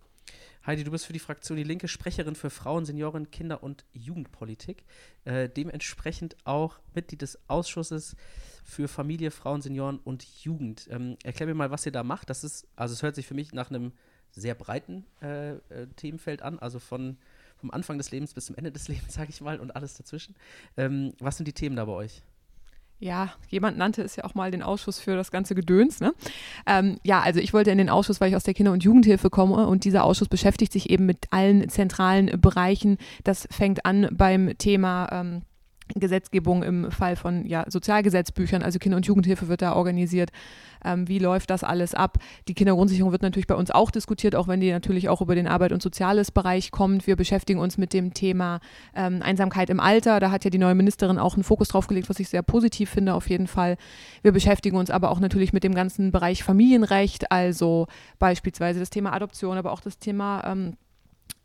[0.66, 4.84] Heidi, du bist für die Fraktion Die Linke Sprecherin für Frauen, Senioren, Kinder und Jugendpolitik.
[5.24, 8.16] Äh, dementsprechend auch Mitglied des Ausschusses
[8.64, 10.88] für Familie, Frauen, Senioren und Jugend.
[10.92, 12.30] Ähm, erklär mir mal, was ihr da macht.
[12.30, 13.94] Das ist, also es hört sich für mich nach einem
[14.32, 17.18] sehr breiten äh, äh, Themenfeld an, also von
[17.60, 20.36] vom Anfang des Lebens bis zum Ende des Lebens, sage ich mal, und alles dazwischen.
[20.78, 22.22] Ähm, was sind die Themen da bei euch?
[23.02, 26.02] Ja, jemand nannte es ja auch mal den Ausschuss für das ganze Gedöns.
[26.02, 26.14] Ne?
[26.66, 29.30] Ähm, ja, also ich wollte in den Ausschuss, weil ich aus der Kinder- und Jugendhilfe
[29.30, 32.98] komme und dieser Ausschuss beschäftigt sich eben mit allen zentralen Bereichen.
[33.24, 35.44] Das fängt an beim Thema ähm,
[35.96, 40.32] Gesetzgebung im Fall von ja, Sozialgesetzbüchern, also Kinder- und Jugendhilfe wird da organisiert.
[40.84, 42.18] Ähm, wie läuft das alles ab?
[42.48, 45.48] Die Kindergrundsicherung wird natürlich bei uns auch diskutiert, auch wenn die natürlich auch über den
[45.48, 47.08] Arbeit- und Soziales Bereich kommt.
[47.08, 48.60] Wir beschäftigen uns mit dem Thema
[48.96, 50.20] ähm, Einsamkeit im Alter.
[50.20, 52.90] Da hat ja die neue Ministerin auch einen Fokus drauf gelegt, was ich sehr positiv
[52.90, 53.78] finde, auf jeden Fall.
[54.22, 57.88] Wir beschäftigen uns aber auch natürlich mit dem ganzen Bereich Familienrecht, also
[58.20, 60.78] beispielsweise das Thema Adoption, aber auch das Thema ähm,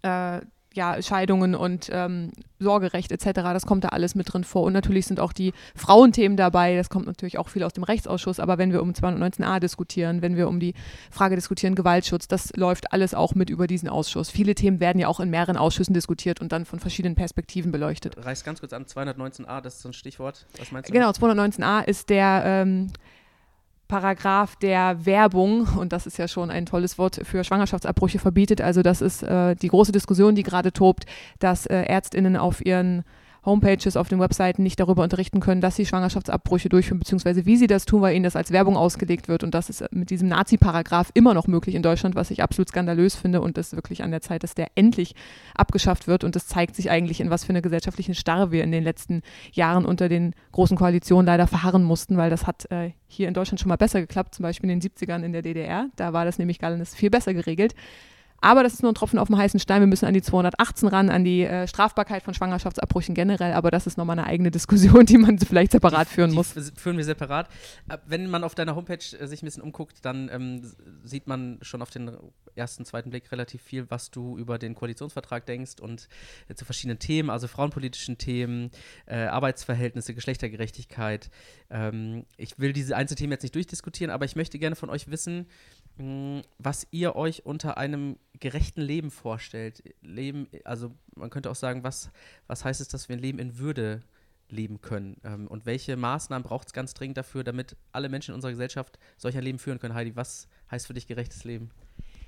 [0.03, 0.41] äh,
[0.75, 4.65] ja, Scheidungen und ähm, Sorgerecht etc., das kommt da alles mit drin vor.
[4.65, 8.41] Und natürlich sind auch die Frauenthemen dabei, das kommt natürlich auch viel aus dem Rechtsausschuss,
[8.41, 10.75] aber wenn wir um 219a diskutieren, wenn wir um die
[11.11, 14.31] Frage diskutieren, Gewaltschutz, das läuft alles auch mit über diesen Ausschuss.
[14.31, 18.17] Viele Themen werden ja auch in mehreren Ausschüssen diskutiert und dann von verschiedenen Perspektiven beleuchtet.
[18.23, 20.47] Reiß ganz kurz an, 219a, das ist so ein Stichwort.
[20.59, 20.93] Was meinst du?
[20.93, 22.91] Genau, 219a ist der ähm,
[23.89, 28.61] Paragraph der Werbung, und das ist ja schon ein tolles Wort für Schwangerschaftsabbrüche verbietet.
[28.61, 31.05] Also das ist äh, die große Diskussion, die gerade tobt,
[31.39, 33.05] dass äh, Ärztinnen auf ihren
[33.45, 37.67] Homepages, auf den Webseiten nicht darüber unterrichten können, dass sie Schwangerschaftsabbrüche durchführen, beziehungsweise wie sie
[37.67, 39.45] das tun, weil ihnen das als Werbung ausgelegt wird.
[39.45, 43.15] Und das ist mit diesem Nazi-Paragraph immer noch möglich in Deutschland, was ich absolut skandalös
[43.15, 45.15] finde und es wirklich an der Zeit, dass der endlich
[45.55, 46.25] abgeschafft wird.
[46.25, 49.23] Und das zeigt sich eigentlich, in was für eine gesellschaftliche Starre wir in den letzten
[49.53, 53.61] Jahren unter den großen Koalitionen leider verharren mussten, weil das hat äh, hier in Deutschland
[53.61, 55.89] schon mal besser geklappt, zum Beispiel in den 70ern in der DDR.
[55.97, 57.75] Da war das nämlich alles viel besser geregelt.
[58.45, 59.81] Aber das ist nur ein Tropfen auf dem heißen Stein.
[59.81, 63.55] Wir müssen an die 218 ran, an die äh, Strafbarkeit von Schwangerschaftsabbrüchen generell.
[63.55, 66.53] Aber das ist nochmal eine eigene Diskussion, die man vielleicht separat führen die muss.
[66.77, 67.49] Führen wir separat.
[67.89, 70.61] Äh, wenn man auf deiner Homepage äh, sich ein bisschen umguckt, dann ähm,
[71.05, 72.11] sieht man schon auf den
[72.55, 76.11] ersten, zweiten Blick relativ viel, was du über den Koalitionsvertrag denkst und
[76.49, 78.71] äh, zu verschiedenen Themen, also frauenpolitischen Themen,
[79.07, 81.31] äh, Arbeitsverhältnisse, Geschlechtergerechtigkeit.
[81.71, 85.47] Ähm, ich will diese Einzelthemen jetzt nicht durchdiskutieren, aber ich möchte gerne von euch wissen,
[85.97, 89.83] was ihr euch unter einem gerechten Leben vorstellt.
[90.03, 92.11] Leben, also man könnte auch sagen, was,
[92.49, 94.03] was heißt es, dass wir ein Leben in Würde
[94.49, 95.17] leben können?
[95.25, 98.99] Ähm, und welche Maßnahmen braucht es ganz dringend dafür, damit alle Menschen in unserer Gesellschaft
[99.17, 99.95] solch ein Leben führen können?
[99.95, 101.71] Heidi, was heißt für dich gerechtes Leben?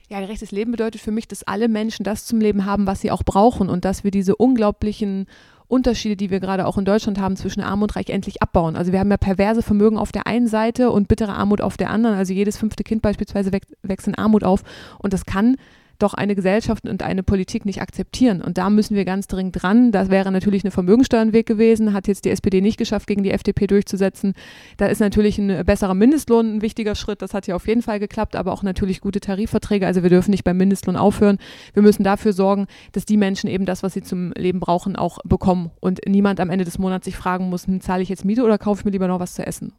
[0.08, 3.10] Ja, gerechtes Leben bedeutet für mich, dass alle Menschen das zum Leben haben, was sie
[3.10, 5.26] auch brauchen und dass wir diese unglaublichen
[5.68, 8.76] Unterschiede, die wir gerade auch in Deutschland haben zwischen Arm und Reich, endlich abbauen.
[8.76, 11.90] Also wir haben ja perverse Vermögen auf der einen Seite und bittere Armut auf der
[11.90, 12.16] anderen.
[12.16, 13.50] Also jedes fünfte Kind beispielsweise
[13.82, 14.62] wächst in Armut auf
[14.98, 15.56] und das kann
[15.98, 18.42] doch eine Gesellschaft und eine Politik nicht akzeptieren.
[18.42, 19.92] Und da müssen wir ganz dringend dran.
[19.92, 23.66] Das wäre natürlich eine Vermögensteuernweg gewesen, hat jetzt die SPD nicht geschafft, gegen die FDP
[23.66, 24.34] durchzusetzen.
[24.76, 27.22] Da ist natürlich ein besserer Mindestlohn ein wichtiger Schritt.
[27.22, 29.86] Das hat ja auf jeden Fall geklappt, aber auch natürlich gute Tarifverträge.
[29.86, 31.38] Also wir dürfen nicht beim Mindestlohn aufhören.
[31.74, 35.18] Wir müssen dafür sorgen, dass die Menschen eben das, was sie zum Leben brauchen, auch
[35.24, 35.70] bekommen.
[35.80, 38.58] Und niemand am Ende des Monats sich fragen muss, hm, zahle ich jetzt Miete oder
[38.58, 39.72] kaufe ich mir lieber noch was zu essen?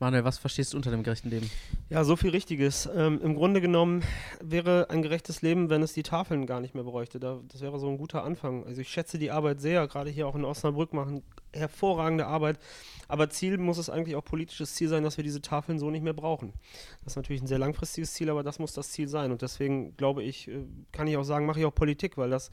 [0.00, 1.50] Manuel, was verstehst du unter dem gerechten Leben?
[1.90, 2.88] Ja, so viel Richtiges.
[2.94, 4.04] Ähm, Im Grunde genommen
[4.40, 7.18] wäre ein gerechtes Leben, wenn es die Tafeln gar nicht mehr bräuchte.
[7.18, 8.64] Da, das wäre so ein guter Anfang.
[8.64, 11.22] Also ich schätze die Arbeit sehr, gerade hier auch in Osnabrück machen
[11.52, 12.58] hervorragende Arbeit.
[13.08, 16.02] Aber Ziel muss es eigentlich auch politisches Ziel sein, dass wir diese Tafeln so nicht
[16.02, 16.52] mehr brauchen.
[17.04, 19.32] Das ist natürlich ein sehr langfristiges Ziel, aber das muss das Ziel sein.
[19.32, 22.50] Und deswegen glaube ich, äh, kann ich auch sagen, mache ich auch Politik, weil das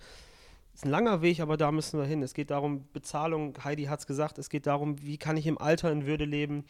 [0.74, 2.24] ist ein langer Weg, aber da müssen wir hin.
[2.24, 5.58] Es geht darum, Bezahlung, Heidi hat es gesagt, es geht darum, wie kann ich im
[5.58, 6.66] Alter in Würde leben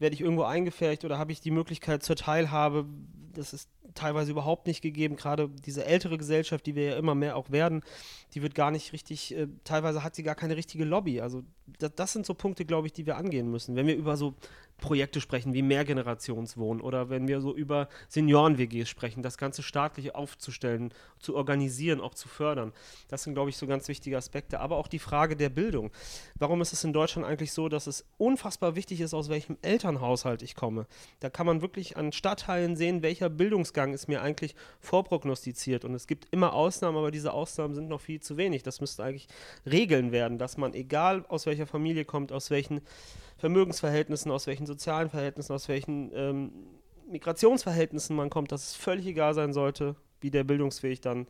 [0.00, 2.86] werde ich irgendwo eingefärbt oder habe ich die Möglichkeit zur Teilhabe?
[3.32, 5.16] Das ist teilweise überhaupt nicht gegeben.
[5.16, 7.82] Gerade diese ältere Gesellschaft, die wir ja immer mehr auch werden,
[8.34, 11.20] die wird gar nicht richtig, äh, teilweise hat sie gar keine richtige Lobby.
[11.20, 11.42] Also
[11.78, 13.76] das, das sind so Punkte, glaube ich, die wir angehen müssen.
[13.76, 14.34] Wenn wir über so
[14.80, 20.92] Projekte sprechen wie Mehrgenerationswohnen oder wenn wir so über Senioren-WGs sprechen, das Ganze staatlich aufzustellen,
[21.18, 22.72] zu organisieren, auch zu fördern.
[23.08, 24.60] Das sind, glaube ich, so ganz wichtige Aspekte.
[24.60, 25.90] Aber auch die Frage der Bildung.
[26.38, 30.42] Warum ist es in Deutschland eigentlich so, dass es unfassbar wichtig ist, aus welchem Elternhaushalt
[30.42, 30.86] ich komme?
[31.20, 35.84] Da kann man wirklich an Stadtteilen sehen, welcher Bildungsgang ist mir eigentlich vorprognostiziert.
[35.84, 38.62] Und es gibt immer Ausnahmen, aber diese Ausnahmen sind noch viel zu wenig.
[38.62, 39.28] Das müsste eigentlich
[39.70, 42.80] Regeln werden, dass man, egal aus welcher Familie kommt, aus welchen
[43.40, 46.52] Vermögensverhältnissen, aus welchen sozialen Verhältnissen, aus welchen ähm,
[47.08, 51.26] Migrationsverhältnissen man kommt, dass es völlig egal sein sollte, wie der Bildungsweg dann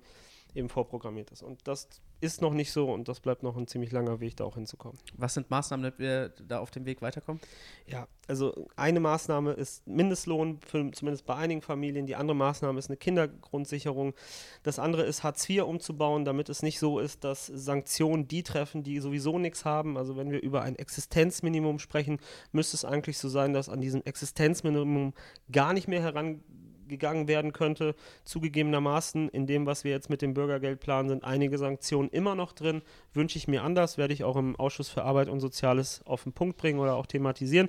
[0.54, 1.42] eben vorprogrammiert ist.
[1.42, 1.88] Und das
[2.20, 4.98] ist noch nicht so und das bleibt noch ein ziemlich langer Weg, da auch hinzukommen.
[5.16, 7.40] Was sind Maßnahmen, damit wir da auf dem Weg weiterkommen?
[7.86, 12.06] Ja, also eine Maßnahme ist Mindestlohn, für, zumindest bei einigen Familien.
[12.06, 14.14] Die andere Maßnahme ist eine Kindergrundsicherung.
[14.62, 18.82] Das andere ist Hartz IV umzubauen, damit es nicht so ist, dass Sanktionen die treffen,
[18.82, 19.96] die sowieso nichts haben.
[19.96, 22.18] Also wenn wir über ein Existenzminimum sprechen,
[22.52, 25.14] müsste es eigentlich so sein, dass an diesem Existenzminimum
[25.50, 26.42] gar nicht mehr heran
[26.90, 27.94] gegangen werden könnte.
[28.24, 32.52] Zugegebenermaßen, in dem, was wir jetzt mit dem Bürgergeld planen, sind einige Sanktionen immer noch
[32.52, 32.82] drin.
[33.14, 36.34] Wünsche ich mir anders, werde ich auch im Ausschuss für Arbeit und Soziales auf den
[36.34, 37.68] Punkt bringen oder auch thematisieren.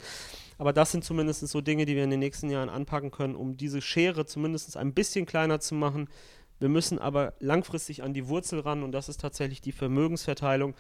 [0.58, 3.56] Aber das sind zumindest so Dinge, die wir in den nächsten Jahren anpacken können, um
[3.56, 6.10] diese Schere zumindest ein bisschen kleiner zu machen.
[6.60, 10.76] Wir müssen aber langfristig an die Wurzel ran und das ist tatsächlich die Vermögensverteilung.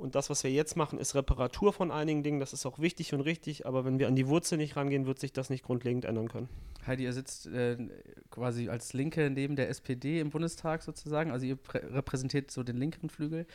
[0.00, 2.40] Und das, was wir jetzt machen, ist Reparatur von einigen Dingen.
[2.40, 3.66] Das ist auch wichtig und richtig.
[3.66, 6.48] Aber wenn wir an die Wurzel nicht rangehen, wird sich das nicht grundlegend ändern können.
[6.86, 7.76] Heidi, ihr sitzt äh,
[8.30, 11.30] quasi als Linke neben der SPD im Bundestag sozusagen.
[11.30, 13.46] Also ihr repräsentiert so den linkeren Flügel.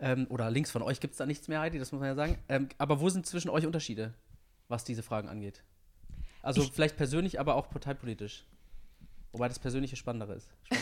[0.00, 2.14] Ähm, oder links von euch gibt es da nichts mehr, Heidi, das muss man ja
[2.16, 2.36] sagen.
[2.48, 4.12] Ähm, aber wo sind zwischen euch Unterschiede,
[4.66, 5.62] was diese Fragen angeht?
[6.42, 8.44] Also ich vielleicht persönlich, aber auch parteipolitisch.
[9.34, 10.46] Wobei das Persönliche spannender ist.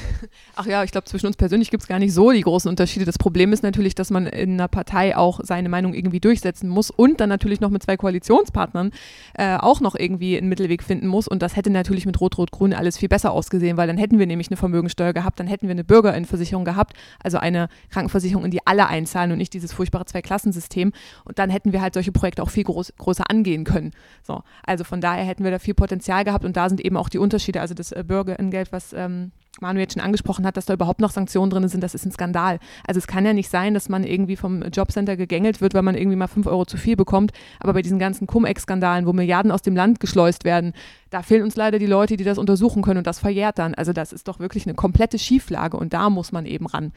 [0.57, 3.05] Ach ja, ich glaube, zwischen uns persönlich gibt es gar nicht so die großen Unterschiede.
[3.05, 6.91] Das Problem ist natürlich, dass man in einer Partei auch seine Meinung irgendwie durchsetzen muss
[6.91, 8.91] und dann natürlich noch mit zwei Koalitionspartnern
[9.35, 11.29] äh, auch noch irgendwie einen Mittelweg finden muss.
[11.29, 14.49] Und das hätte natürlich mit Rot-Rot-Grün alles viel besser ausgesehen, weil dann hätten wir nämlich
[14.49, 18.89] eine Vermögensteuer gehabt, dann hätten wir eine Bürgerinnenversicherung gehabt, also eine Krankenversicherung, in die alle
[18.89, 20.93] einzahlen und nicht dieses furchtbare Zweiklassensystem.
[21.25, 23.93] Und dann hätten wir halt solche Projekte auch viel groß, größer angehen können.
[24.25, 27.09] So, also von daher hätten wir da viel Potenzial gehabt und da sind eben auch
[27.09, 27.61] die Unterschiede.
[27.61, 31.01] Also das äh, Bürger Geld, was ähm, Manu jetzt schon angesprochen hat, dass da überhaupt
[31.01, 32.59] noch Sanktionen drin sind, das ist ein Skandal.
[32.87, 35.97] Also es kann ja nicht sein, dass man irgendwie vom Jobcenter gegängelt wird, weil man
[35.97, 37.33] irgendwie mal fünf Euro zu viel bekommt.
[37.59, 40.73] Aber bei diesen ganzen Cum-Ex-Skandalen, wo Milliarden aus dem Land geschleust werden,
[41.11, 43.75] da fehlen uns leider die Leute, die das untersuchen können und das verjährt dann.
[43.75, 46.93] Also das ist doch wirklich eine komplette Schieflage und da muss man eben ran.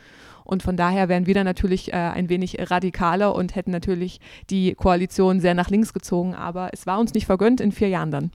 [0.46, 4.20] Und von daher wären wir dann natürlich äh, ein wenig radikaler und hätten natürlich
[4.50, 6.36] die Koalition sehr nach links gezogen.
[6.36, 8.32] Aber es war uns nicht vergönnt in vier Jahren dann.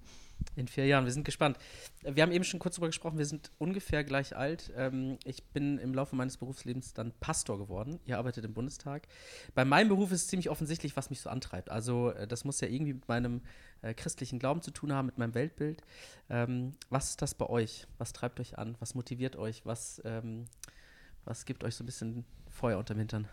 [0.56, 1.56] In vier Jahren, wir sind gespannt.
[2.02, 4.72] Wir haben eben schon kurz darüber gesprochen, wir sind ungefähr gleich alt.
[4.76, 8.00] Ähm, ich bin im Laufe meines Berufslebens dann Pastor geworden.
[8.06, 9.06] Ihr arbeitet im Bundestag.
[9.54, 11.70] Bei meinem Beruf ist es ziemlich offensichtlich, was mich so antreibt.
[11.70, 13.42] Also, äh, das muss ja irgendwie mit meinem
[13.82, 15.82] äh, christlichen Glauben zu tun haben, mit meinem Weltbild.
[16.28, 17.86] Ähm, was ist das bei euch?
[17.98, 18.76] Was treibt euch an?
[18.80, 19.64] Was motiviert euch?
[19.64, 20.46] Was, ähm,
[21.24, 23.28] was gibt euch so ein bisschen Feuer unterm Hintern?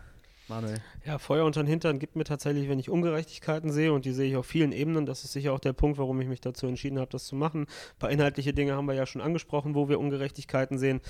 [0.48, 0.80] Manuel.
[1.04, 4.28] Ja, Feuer unter den Hintern gibt mir tatsächlich, wenn ich Ungerechtigkeiten sehe, und die sehe
[4.28, 7.00] ich auf vielen Ebenen, das ist sicher auch der Punkt, warum ich mich dazu entschieden
[7.00, 7.62] habe, das zu machen.
[7.62, 11.00] Ein paar inhaltliche Dinge haben wir ja schon angesprochen, wo wir Ungerechtigkeiten sehen.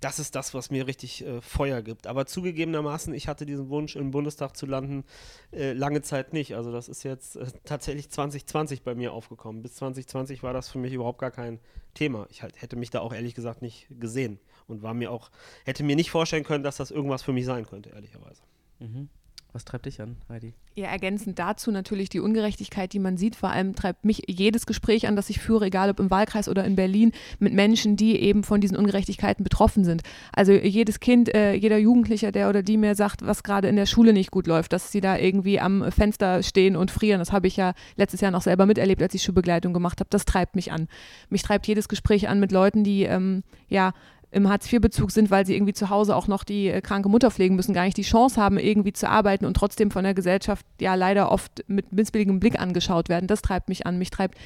[0.00, 2.06] Das ist das, was mir richtig äh, Feuer gibt.
[2.06, 5.04] Aber zugegebenermaßen, ich hatte diesen Wunsch, im Bundestag zu landen,
[5.52, 6.56] äh, lange Zeit nicht.
[6.56, 9.62] Also das ist jetzt äh, tatsächlich 2020 bei mir aufgekommen.
[9.62, 11.60] Bis 2020 war das für mich überhaupt gar kein
[11.92, 12.26] Thema.
[12.30, 15.30] Ich halt, hätte mich da auch ehrlich gesagt nicht gesehen und war mir auch,
[15.64, 18.42] hätte mir nicht vorstellen können, dass das irgendwas für mich sein könnte, ehrlicherweise.
[18.78, 19.08] Mhm.
[19.52, 20.52] Was treibt dich an, Heidi?
[20.74, 23.34] Ja, ergänzend dazu natürlich die Ungerechtigkeit, die man sieht.
[23.34, 26.64] Vor allem treibt mich jedes Gespräch an, das ich führe, egal ob im Wahlkreis oder
[26.64, 30.02] in Berlin, mit Menschen, die eben von diesen Ungerechtigkeiten betroffen sind.
[30.32, 33.86] Also jedes Kind, äh, jeder Jugendlicher, der oder die mir sagt, was gerade in der
[33.86, 37.18] Schule nicht gut läuft, dass sie da irgendwie am Fenster stehen und frieren.
[37.18, 40.10] Das habe ich ja letztes Jahr noch selber miterlebt, als ich Schulbegleitung gemacht habe.
[40.10, 40.88] Das treibt mich an.
[41.30, 43.94] Mich treibt jedes Gespräch an mit Leuten, die ähm, ja
[44.30, 47.56] im Hartz-IV-Bezug sind, weil sie irgendwie zu Hause auch noch die äh, kranke Mutter pflegen
[47.56, 50.94] müssen, gar nicht die Chance haben, irgendwie zu arbeiten und trotzdem von der Gesellschaft ja
[50.94, 53.26] leider oft mit missbilligem Blick angeschaut werden.
[53.26, 53.98] Das treibt mich an.
[53.98, 54.36] Mich treibt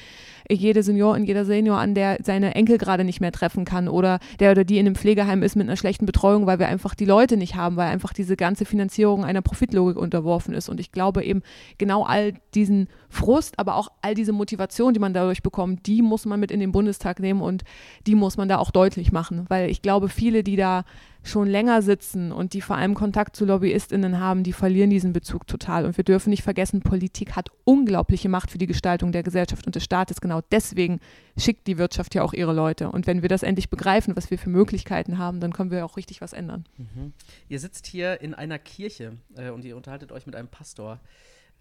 [0.49, 4.51] jede Seniorin, jeder Senior an, der seine Enkel gerade nicht mehr treffen kann oder der
[4.51, 7.37] oder die in einem Pflegeheim ist mit einer schlechten Betreuung, weil wir einfach die Leute
[7.37, 10.69] nicht haben, weil einfach diese ganze Finanzierung einer Profitlogik unterworfen ist.
[10.69, 11.41] Und ich glaube eben
[11.77, 16.25] genau all diesen Frust, aber auch all diese Motivation, die man dadurch bekommt, die muss
[16.25, 17.63] man mit in den Bundestag nehmen und
[18.07, 20.83] die muss man da auch deutlich machen, weil ich glaube, viele, die da
[21.23, 25.47] schon länger sitzen und die vor allem Kontakt zu LobbyistInnen haben, die verlieren diesen Bezug
[25.47, 25.85] total.
[25.85, 29.75] Und wir dürfen nicht vergessen, Politik hat unglaubliche Macht für die Gestaltung der Gesellschaft und
[29.75, 30.19] des Staates.
[30.19, 30.99] Genau deswegen
[31.37, 32.89] schickt die Wirtschaft ja auch ihre Leute.
[32.89, 35.95] Und wenn wir das endlich begreifen, was wir für Möglichkeiten haben, dann können wir auch
[35.95, 36.65] richtig was ändern.
[36.77, 37.13] Mhm.
[37.47, 40.99] Ihr sitzt hier in einer Kirche äh, und ihr unterhaltet euch mit einem Pastor.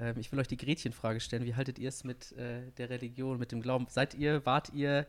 [0.01, 1.45] Ähm, ich will euch die Gretchenfrage stellen.
[1.45, 3.87] Wie haltet ihr es mit äh, der Religion, mit dem Glauben?
[3.89, 5.07] Seid ihr, wart ihr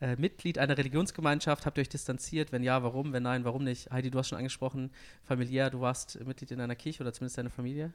[0.00, 1.66] äh, Mitglied einer Religionsgemeinschaft?
[1.66, 2.52] Habt ihr euch distanziert?
[2.52, 3.12] Wenn ja, warum?
[3.12, 3.90] Wenn nein, warum nicht?
[3.90, 4.90] Heidi, du hast schon angesprochen,
[5.24, 7.92] familiär, du warst Mitglied in einer Kirche oder zumindest deine Familie?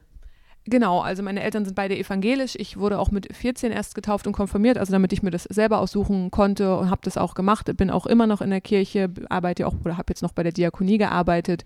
[0.68, 2.56] Genau, also meine Eltern sind beide evangelisch.
[2.56, 5.78] Ich wurde auch mit 14 erst getauft und konfirmiert, also damit ich mir das selber
[5.78, 7.70] aussuchen konnte und habe das auch gemacht.
[7.76, 10.50] Bin auch immer noch in der Kirche, arbeite auch oder habe jetzt noch bei der
[10.50, 11.64] Diakonie gearbeitet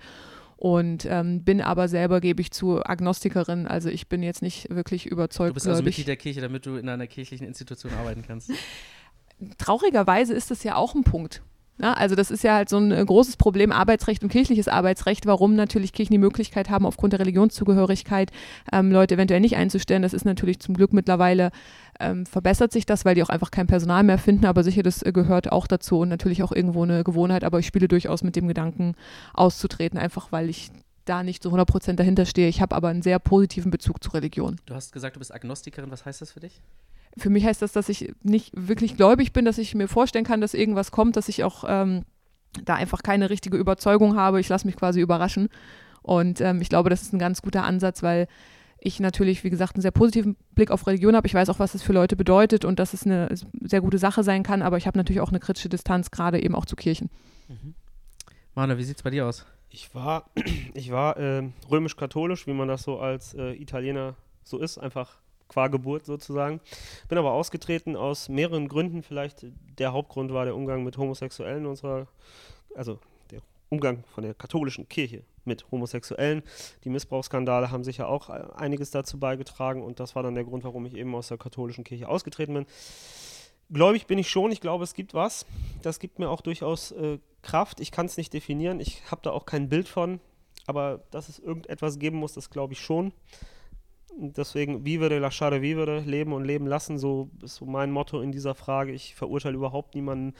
[0.60, 3.66] und ähm, bin aber selber, gebe ich zu, Agnostikerin.
[3.66, 5.52] Also ich bin jetzt nicht wirklich überzeugt.
[5.52, 8.52] Du bist also Mitglied der Kirche, damit du in einer kirchlichen Institution arbeiten kannst.
[9.56, 11.42] traurigerweise ist das ja auch ein Punkt.
[11.80, 15.26] Ja, also das ist ja halt so ein äh, großes Problem, Arbeitsrecht und kirchliches Arbeitsrecht,
[15.26, 18.30] warum natürlich Kirchen die Möglichkeit haben, aufgrund der Religionszugehörigkeit
[18.72, 20.02] ähm, Leute eventuell nicht einzustellen.
[20.02, 21.50] Das ist natürlich zum Glück mittlerweile
[21.98, 25.02] ähm, verbessert sich das, weil die auch einfach kein Personal mehr finden, aber sicher, das
[25.02, 28.36] äh, gehört auch dazu und natürlich auch irgendwo eine Gewohnheit, aber ich spiele durchaus mit
[28.36, 28.94] dem Gedanken
[29.32, 30.70] auszutreten, einfach weil ich
[31.06, 32.48] da nicht zu 100% dahinter stehe.
[32.48, 34.56] Ich habe aber einen sehr positiven Bezug zur Religion.
[34.66, 35.90] Du hast gesagt, du bist Agnostikerin.
[35.90, 36.60] Was heißt das für dich?
[37.16, 40.40] Für mich heißt das, dass ich nicht wirklich gläubig bin, dass ich mir vorstellen kann,
[40.40, 42.04] dass irgendwas kommt, dass ich auch ähm,
[42.64, 44.40] da einfach keine richtige Überzeugung habe.
[44.40, 45.48] Ich lasse mich quasi überraschen.
[46.02, 48.26] Und ähm, ich glaube, das ist ein ganz guter Ansatz, weil
[48.78, 51.26] ich natürlich, wie gesagt, einen sehr positiven Blick auf Religion habe.
[51.26, 53.28] Ich weiß auch, was das für Leute bedeutet und dass es eine
[53.60, 56.54] sehr gute Sache sein kann, aber ich habe natürlich auch eine kritische Distanz, gerade eben
[56.54, 57.10] auch zu Kirchen.
[57.48, 57.74] Mhm.
[58.54, 59.44] Manuel, wie sieht es bei dir aus?
[59.68, 60.30] Ich war,
[60.74, 65.18] ich war äh, römisch-katholisch, wie man das so als äh, Italiener so ist, einfach
[65.50, 66.60] qua Geburt sozusagen.
[67.08, 69.02] Bin aber ausgetreten aus mehreren Gründen.
[69.02, 69.46] Vielleicht
[69.78, 72.06] der Hauptgrund war der Umgang mit Homosexuellen unserer,
[72.74, 72.98] also
[73.30, 76.42] der Umgang von der katholischen Kirche mit Homosexuellen.
[76.84, 80.86] Die Missbrauchsskandale haben sicher auch einiges dazu beigetragen und das war dann der Grund, warum
[80.86, 82.66] ich eben aus der katholischen Kirche ausgetreten bin.
[83.72, 85.46] Gläubig bin ich schon, ich glaube, es gibt was.
[85.82, 87.80] Das gibt mir auch durchaus äh, Kraft.
[87.80, 90.20] Ich kann es nicht definieren, ich habe da auch kein Bild von,
[90.66, 93.12] aber dass es irgendetwas geben muss, das glaube ich schon
[94.20, 98.54] deswegen vivere, lasciare vivere, leben und leben lassen, so ist so mein Motto in dieser
[98.54, 98.92] Frage.
[98.92, 100.34] Ich verurteile überhaupt niemanden,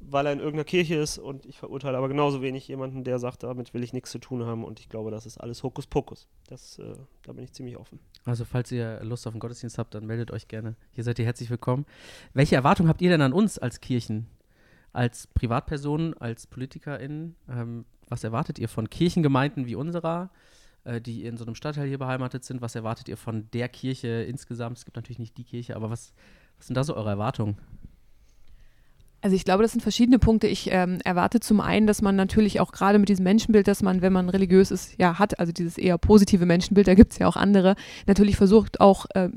[0.00, 3.42] weil er in irgendeiner Kirche ist und ich verurteile aber genauso wenig jemanden, der sagt,
[3.44, 6.26] damit will ich nichts zu tun haben und ich glaube, das ist alles Hokuspokus.
[6.48, 8.00] Das, äh, da bin ich ziemlich offen.
[8.24, 10.74] Also falls ihr Lust auf einen Gottesdienst habt, dann meldet euch gerne.
[10.90, 11.86] Hier seid ihr herzlich willkommen.
[12.34, 14.26] Welche Erwartungen habt ihr denn an uns als Kirchen?
[14.92, 17.36] Als Privatpersonen, als PolitikerInnen?
[17.48, 20.30] Ähm, was erwartet ihr von Kirchengemeinden wie unserer?
[20.84, 22.60] Äh, die in so einem Stadtteil hier beheimatet sind.
[22.62, 24.78] Was erwartet ihr von der Kirche insgesamt?
[24.78, 26.12] Es gibt natürlich nicht die Kirche, aber was,
[26.58, 27.58] was sind da so eure Erwartungen?
[29.22, 30.46] Also ich glaube, das sind verschiedene Punkte.
[30.46, 34.00] Ich ähm, erwarte zum einen, dass man natürlich auch gerade mit diesem Menschenbild, das man,
[34.00, 37.26] wenn man religiös ist, ja hat, also dieses eher positive Menschenbild, da gibt es ja
[37.26, 37.74] auch andere,
[38.06, 39.28] natürlich versucht auch äh,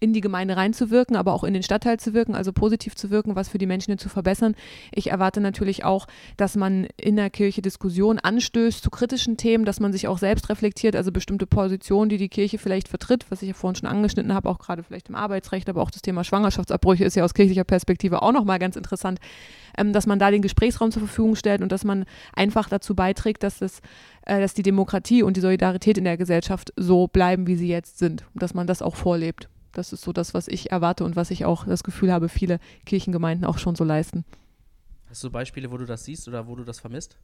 [0.00, 3.36] in die Gemeinde reinzuwirken, aber auch in den Stadtteil zu wirken, also positiv zu wirken,
[3.36, 4.56] was für die Menschen zu verbessern.
[4.92, 6.06] Ich erwarte natürlich auch,
[6.38, 10.48] dass man in der Kirche Diskussion anstößt zu kritischen Themen, dass man sich auch selbst
[10.48, 14.32] reflektiert, also bestimmte Positionen, die die Kirche vielleicht vertritt, was ich ja vorhin schon angeschnitten
[14.32, 17.64] habe, auch gerade vielleicht im Arbeitsrecht, aber auch das Thema Schwangerschaftsabbrüche ist ja aus kirchlicher
[17.64, 19.20] Perspektive auch nochmal ganz interessant,
[19.76, 23.42] ähm, dass man da den Gesprächsraum zur Verfügung stellt und dass man einfach dazu beiträgt,
[23.42, 23.80] dass, das,
[24.22, 27.98] äh, dass die Demokratie und die Solidarität in der Gesellschaft so bleiben, wie sie jetzt
[27.98, 29.50] sind und dass man das auch vorlebt.
[29.72, 32.58] Das ist so das, was ich erwarte und was ich auch das Gefühl habe, viele
[32.86, 34.24] Kirchengemeinden auch schon so leisten.
[35.08, 37.16] Hast du Beispiele, wo du das siehst oder wo du das vermisst?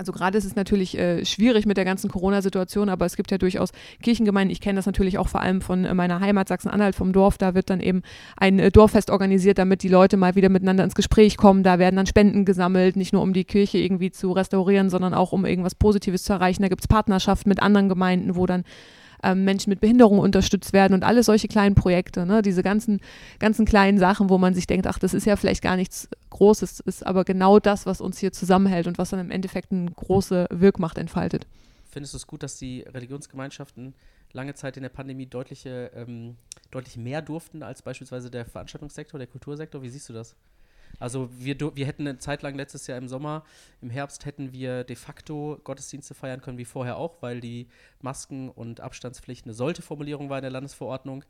[0.00, 3.36] Also gerade ist es natürlich äh, schwierig mit der ganzen Corona-Situation, aber es gibt ja
[3.36, 3.70] durchaus
[4.02, 4.50] Kirchengemeinden.
[4.50, 7.36] Ich kenne das natürlich auch vor allem von äh, meiner Heimat Sachsen-Anhalt, vom Dorf.
[7.36, 8.00] Da wird dann eben
[8.38, 11.62] ein äh, Dorffest organisiert, damit die Leute mal wieder miteinander ins Gespräch kommen.
[11.62, 15.32] Da werden dann Spenden gesammelt, nicht nur um die Kirche irgendwie zu restaurieren, sondern auch
[15.32, 16.62] um irgendwas Positives zu erreichen.
[16.62, 18.64] Da gibt es Partnerschaften mit anderen Gemeinden, wo dann
[19.22, 22.42] ähm, Menschen mit Behinderung unterstützt werden und alle solche kleinen Projekte, ne?
[22.42, 23.00] diese ganzen,
[23.38, 26.80] ganzen kleinen Sachen, wo man sich denkt, ach, das ist ja vielleicht gar nichts Großes,
[26.80, 30.46] ist aber genau das, was uns hier zusammenhält und was dann im Endeffekt eine große
[30.50, 31.46] Wirkmacht entfaltet.
[31.90, 33.94] Findest du es gut, dass die Religionsgemeinschaften
[34.32, 36.36] lange Zeit in der Pandemie deutliche, ähm,
[36.70, 39.82] deutlich mehr durften als beispielsweise der Veranstaltungssektor, der Kultursektor?
[39.82, 40.36] Wie siehst du das?
[40.98, 43.44] Also wir, wir hätten eine Zeit lang letztes Jahr im Sommer,
[43.80, 47.68] im Herbst hätten wir de facto Gottesdienste feiern können wie vorher auch, weil die
[48.00, 51.24] Masken- und Abstandspflicht eine sollte Formulierung war in der Landesverordnung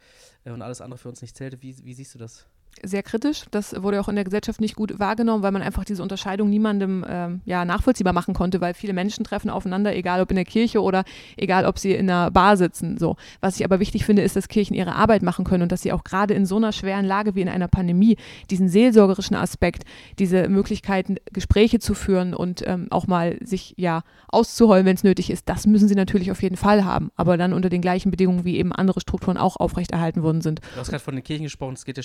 [0.44, 1.62] äh, und alles andere für uns nicht zählte.
[1.62, 2.46] Wie, wie siehst du das?
[2.82, 3.44] Sehr kritisch.
[3.50, 7.04] Das wurde auch in der Gesellschaft nicht gut wahrgenommen, weil man einfach diese Unterscheidung niemandem
[7.08, 10.82] ähm, ja, nachvollziehbar machen konnte, weil viele Menschen treffen aufeinander, egal ob in der Kirche
[10.82, 11.04] oder
[11.36, 12.98] egal ob sie in einer Bar sitzen.
[12.98, 13.16] So.
[13.40, 15.92] Was ich aber wichtig finde, ist, dass Kirchen ihre Arbeit machen können und dass sie
[15.92, 18.16] auch gerade in so einer schweren Lage wie in einer Pandemie
[18.50, 19.84] diesen seelsorgerischen Aspekt,
[20.18, 25.30] diese Möglichkeiten, Gespräche zu führen und ähm, auch mal sich ja auszuheulen, wenn es nötig
[25.30, 28.44] ist, das müssen sie natürlich auf jeden Fall haben, aber dann unter den gleichen Bedingungen,
[28.44, 30.60] wie eben andere Strukturen auch aufrechterhalten worden sind.
[30.74, 32.02] Du hast gerade von den Kirchen gesprochen, es geht ja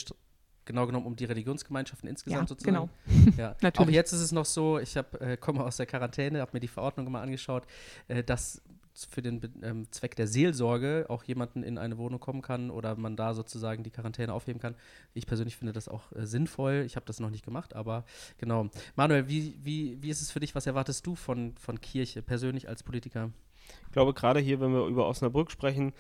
[0.66, 2.76] genau genommen um die Religionsgemeinschaften insgesamt ja, sozusagen.
[2.76, 2.90] Genau.
[3.38, 3.56] Ja.
[3.62, 3.90] Natürlich.
[3.90, 6.60] Auch jetzt ist es noch so, ich hab, äh, komme aus der Quarantäne, habe mir
[6.60, 7.64] die Verordnung mal angeschaut,
[8.08, 8.62] äh, dass
[9.10, 13.18] für den ähm, Zweck der Seelsorge auch jemanden in eine Wohnung kommen kann oder man
[13.18, 14.76] da sozusagen die Quarantäne aufheben kann.
[15.14, 16.84] Ich persönlich finde das auch äh, sinnvoll.
[16.86, 18.06] Ich habe das noch nicht gemacht, aber
[18.38, 18.70] genau.
[18.96, 20.56] Manuel, wie, wie, wie ist es für dich?
[20.56, 23.32] Was erwartest du von, von Kirche persönlich als Politiker?
[23.88, 25.94] Ich glaube, gerade hier, wenn wir über Osnabrück sprechen,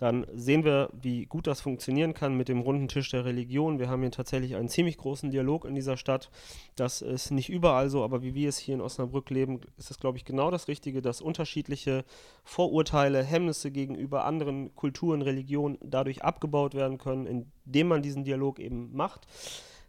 [0.00, 3.78] dann sehen wir, wie gut das funktionieren kann mit dem runden Tisch der Religion.
[3.78, 6.30] Wir haben hier tatsächlich einen ziemlich großen Dialog in dieser Stadt.
[6.74, 9.98] Das ist nicht überall so, aber wie wir es hier in Osnabrück leben, ist es,
[9.98, 12.04] glaube ich, genau das Richtige, dass unterschiedliche
[12.44, 18.96] Vorurteile, Hemmnisse gegenüber anderen Kulturen, Religionen dadurch abgebaut werden können, indem man diesen Dialog eben
[18.96, 19.26] macht.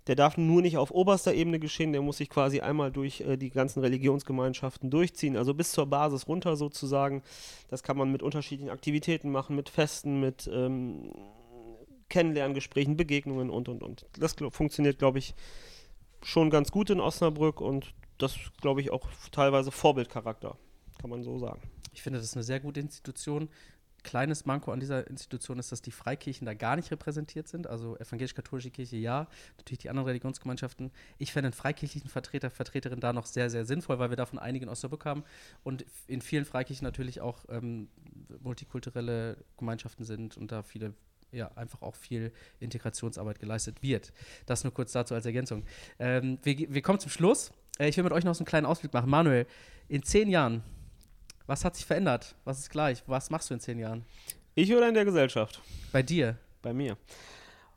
[0.07, 3.37] Der darf nur nicht auf oberster Ebene geschehen, der muss sich quasi einmal durch äh,
[3.37, 7.21] die ganzen Religionsgemeinschaften durchziehen, also bis zur Basis runter sozusagen.
[7.69, 11.11] Das kann man mit unterschiedlichen Aktivitäten machen, mit Festen, mit ähm,
[12.09, 14.05] Kennenlerngesprächen, Begegnungen und und und.
[14.19, 15.35] Das glaub, funktioniert, glaube ich,
[16.23, 20.57] schon ganz gut in Osnabrück und das, glaube ich, auch teilweise Vorbildcharakter,
[20.99, 21.61] kann man so sagen.
[21.93, 23.49] Ich finde, das ist eine sehr gute Institution
[24.03, 27.67] kleines Manko an dieser Institution ist, dass die Freikirchen da gar nicht repräsentiert sind.
[27.67, 29.27] Also evangelisch-katholische Kirche ja,
[29.57, 30.91] natürlich die anderen Religionsgemeinschaften.
[31.17, 34.63] Ich fände einen freikirchlichen Vertreter, Vertreterin da noch sehr, sehr sinnvoll, weil wir davon einige
[34.63, 35.23] in Osnabrück haben
[35.63, 37.89] und in vielen Freikirchen natürlich auch ähm,
[38.41, 40.93] multikulturelle Gemeinschaften sind und da viele
[41.31, 44.11] ja, einfach auch viel Integrationsarbeit geleistet wird.
[44.45, 45.63] Das nur kurz dazu als Ergänzung.
[45.97, 47.53] Ähm, wir, wir kommen zum Schluss.
[47.79, 49.09] Äh, ich will mit euch noch so einen kleinen Ausblick machen.
[49.09, 49.47] Manuel,
[49.87, 50.63] in zehn Jahren,
[51.51, 52.33] was hat sich verändert?
[52.45, 53.03] Was ist gleich?
[53.07, 54.05] Was machst du in zehn Jahren?
[54.55, 55.61] Ich oder in der Gesellschaft?
[55.91, 56.37] Bei dir?
[56.61, 56.95] Bei mir.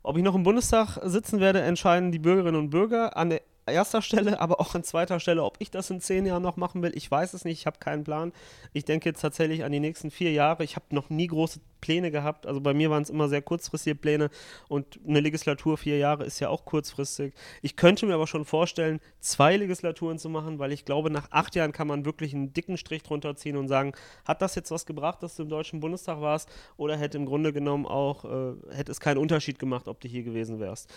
[0.01, 3.17] Ob ich noch im Bundestag sitzen werde, entscheiden die Bürgerinnen und Bürger.
[3.17, 5.43] An erster Stelle, aber auch an zweiter Stelle.
[5.43, 7.59] Ob ich das in zehn Jahren noch machen will, ich weiß es nicht.
[7.59, 8.31] Ich habe keinen Plan.
[8.71, 10.63] Ich denke jetzt tatsächlich an die nächsten vier Jahre.
[10.63, 12.47] Ich habe noch nie große Pläne gehabt.
[12.47, 14.31] Also bei mir waren es immer sehr kurzfristige Pläne
[14.67, 17.35] und eine Legislatur vier Jahre ist ja auch kurzfristig.
[17.61, 21.53] Ich könnte mir aber schon vorstellen, zwei Legislaturen zu machen, weil ich glaube, nach acht
[21.53, 23.93] Jahren kann man wirklich einen dicken Strich drunter ziehen und sagen,
[24.25, 26.49] hat das jetzt was gebracht, dass du im Deutschen Bundestag warst?
[26.75, 30.23] Oder hätte im Grunde genommen auch, äh, hätte es keinen Unterschied gemacht, ob du hier
[30.23, 30.91] gewesen wärst?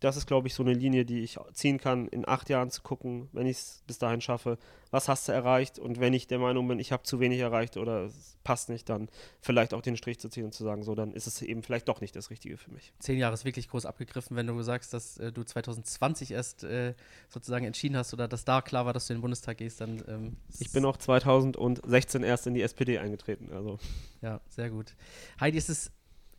[0.00, 2.82] Das ist, glaube ich, so eine Linie, die ich ziehen kann, in acht Jahren zu
[2.82, 4.58] gucken, wenn ich es bis dahin schaffe,
[4.90, 5.78] was hast du erreicht?
[5.78, 8.88] Und wenn ich der Meinung bin, ich habe zu wenig erreicht oder es passt nicht,
[8.90, 9.08] dann
[9.40, 11.88] vielleicht auch den Strich zu ziehen und zu sagen, so, dann ist es eben vielleicht
[11.88, 12.92] doch nicht das Richtige für mich.
[12.98, 16.94] Zehn Jahre ist wirklich groß abgegriffen, wenn du sagst, dass äh, du 2020 erst äh,
[17.28, 20.02] sozusagen entschieden hast oder dass da klar war, dass du in den Bundestag gehst, dann.
[20.08, 23.78] Ähm, ich bin auch 2016 erst in die SPD eingetreten, also.
[24.22, 24.94] Ja, sehr gut.
[25.40, 25.90] Heidi, ist es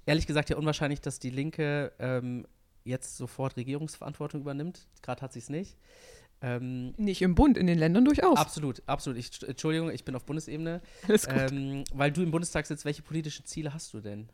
[0.05, 2.45] ehrlich gesagt ja unwahrscheinlich, dass die Linke ähm,
[2.83, 4.87] jetzt sofort Regierungsverantwortung übernimmt.
[5.01, 5.77] Gerade hat sie es nicht.
[6.45, 8.37] Ähm, nicht im Bund, in den Ländern durchaus.
[8.37, 9.17] Absolut, absolut.
[9.17, 10.79] Ich, Entschuldigung, ich bin auf Bundesebene.
[11.07, 11.51] Alles gut.
[11.51, 14.29] Ähm, weil du im Bundestag sitzt, welche politischen Ziele hast du denn?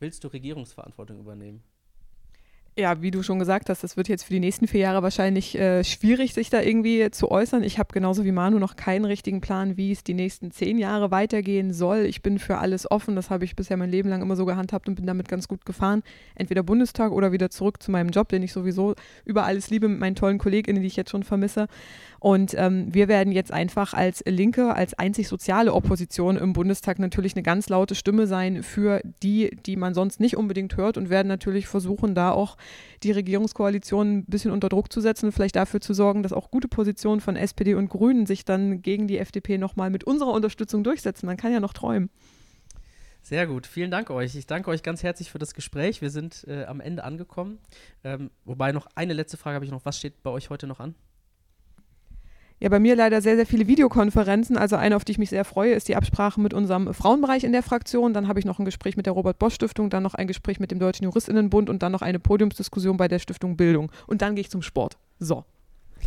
[0.00, 1.62] Willst du Regierungsverantwortung übernehmen?
[2.78, 5.58] Ja, wie du schon gesagt hast, das wird jetzt für die nächsten vier Jahre wahrscheinlich
[5.58, 7.64] äh, schwierig, sich da irgendwie zu äußern.
[7.64, 11.10] Ich habe genauso wie Manu noch keinen richtigen Plan, wie es die nächsten zehn Jahre
[11.10, 12.06] weitergehen soll.
[12.06, 13.16] Ich bin für alles offen.
[13.16, 15.66] Das habe ich bisher mein Leben lang immer so gehandhabt und bin damit ganz gut
[15.66, 16.04] gefahren.
[16.36, 18.94] Entweder Bundestag oder wieder zurück zu meinem Job, den ich sowieso
[19.24, 21.66] über alles liebe mit meinen tollen KollegInnen, die ich jetzt schon vermisse.
[22.20, 27.34] Und ähm, wir werden jetzt einfach als Linke, als einzig soziale Opposition im Bundestag natürlich
[27.34, 31.28] eine ganz laute Stimme sein für die, die man sonst nicht unbedingt hört und werden
[31.28, 32.56] natürlich versuchen, da auch
[33.02, 36.50] die Regierungskoalition ein bisschen unter Druck zu setzen und vielleicht dafür zu sorgen, dass auch
[36.50, 40.84] gute Positionen von SPD und Grünen sich dann gegen die FDP nochmal mit unserer Unterstützung
[40.84, 41.26] durchsetzen.
[41.26, 42.10] Man kann ja noch träumen.
[43.22, 44.34] Sehr gut, vielen Dank euch.
[44.34, 46.00] Ich danke euch ganz herzlich für das Gespräch.
[46.00, 47.58] Wir sind äh, am Ende angekommen.
[48.02, 49.84] Ähm, wobei noch eine letzte Frage habe ich noch.
[49.84, 50.94] Was steht bei euch heute noch an?
[52.62, 54.58] Ja, bei mir leider sehr, sehr viele Videokonferenzen.
[54.58, 57.52] Also eine, auf die ich mich sehr freue, ist die Absprache mit unserem Frauenbereich in
[57.52, 58.12] der Fraktion.
[58.12, 60.78] Dann habe ich noch ein Gespräch mit der Robert-Bosch-Stiftung, dann noch ein Gespräch mit dem
[60.78, 63.90] Deutschen Juristinnenbund und dann noch eine Podiumsdiskussion bei der Stiftung Bildung.
[64.06, 64.98] Und dann gehe ich zum Sport.
[65.18, 65.44] So.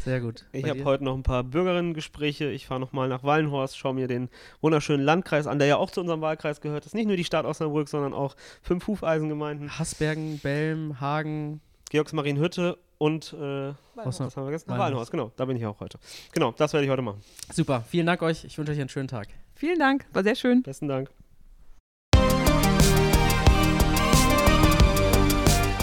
[0.04, 0.46] Sehr gut.
[0.52, 2.52] Ich habe heute noch ein paar Bürgerinnengespräche.
[2.52, 4.30] Ich fahre nochmal nach Wallenhorst, schaue mir den
[4.62, 6.84] wunderschönen Landkreis an, der ja auch zu unserem Wahlkreis gehört.
[6.84, 9.80] Das ist nicht nur die Stadt Osnabrück, sondern auch fünf Hufeisengemeinden.
[9.80, 11.62] Hasbergen, Belm, Hagen.
[11.90, 14.70] Georgsmarienhütte und äh, was haben wir vergessen?
[14.70, 15.34] Wallenhaus, genau.
[15.36, 16.00] Da bin ich auch heute.
[16.32, 17.22] Genau, das werde ich heute machen.
[17.52, 18.46] Super, vielen Dank euch.
[18.46, 19.28] Ich wünsche euch einen schönen Tag.
[19.56, 20.64] Vielen Dank, war sehr schön.
[20.64, 21.12] Besten Dank.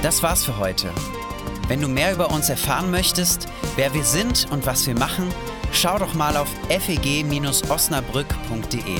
[0.02, 0.88] Das war's für heute.
[1.68, 5.28] Wenn du mehr über uns erfahren möchtest, wer wir sind und was wir machen,
[5.72, 8.98] schau doch mal auf feg-osnabrück.de.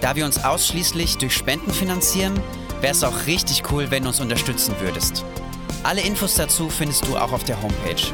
[0.00, 2.40] Da wir uns ausschließlich durch Spenden finanzieren,
[2.80, 5.24] wäre es auch richtig cool, wenn du uns unterstützen würdest.
[5.86, 8.12] Alle Infos dazu findest du auch auf der Homepage.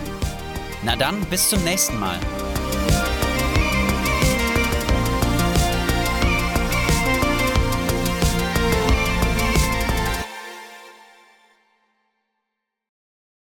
[0.83, 2.21] Na dann, bis zum nächsten Mal.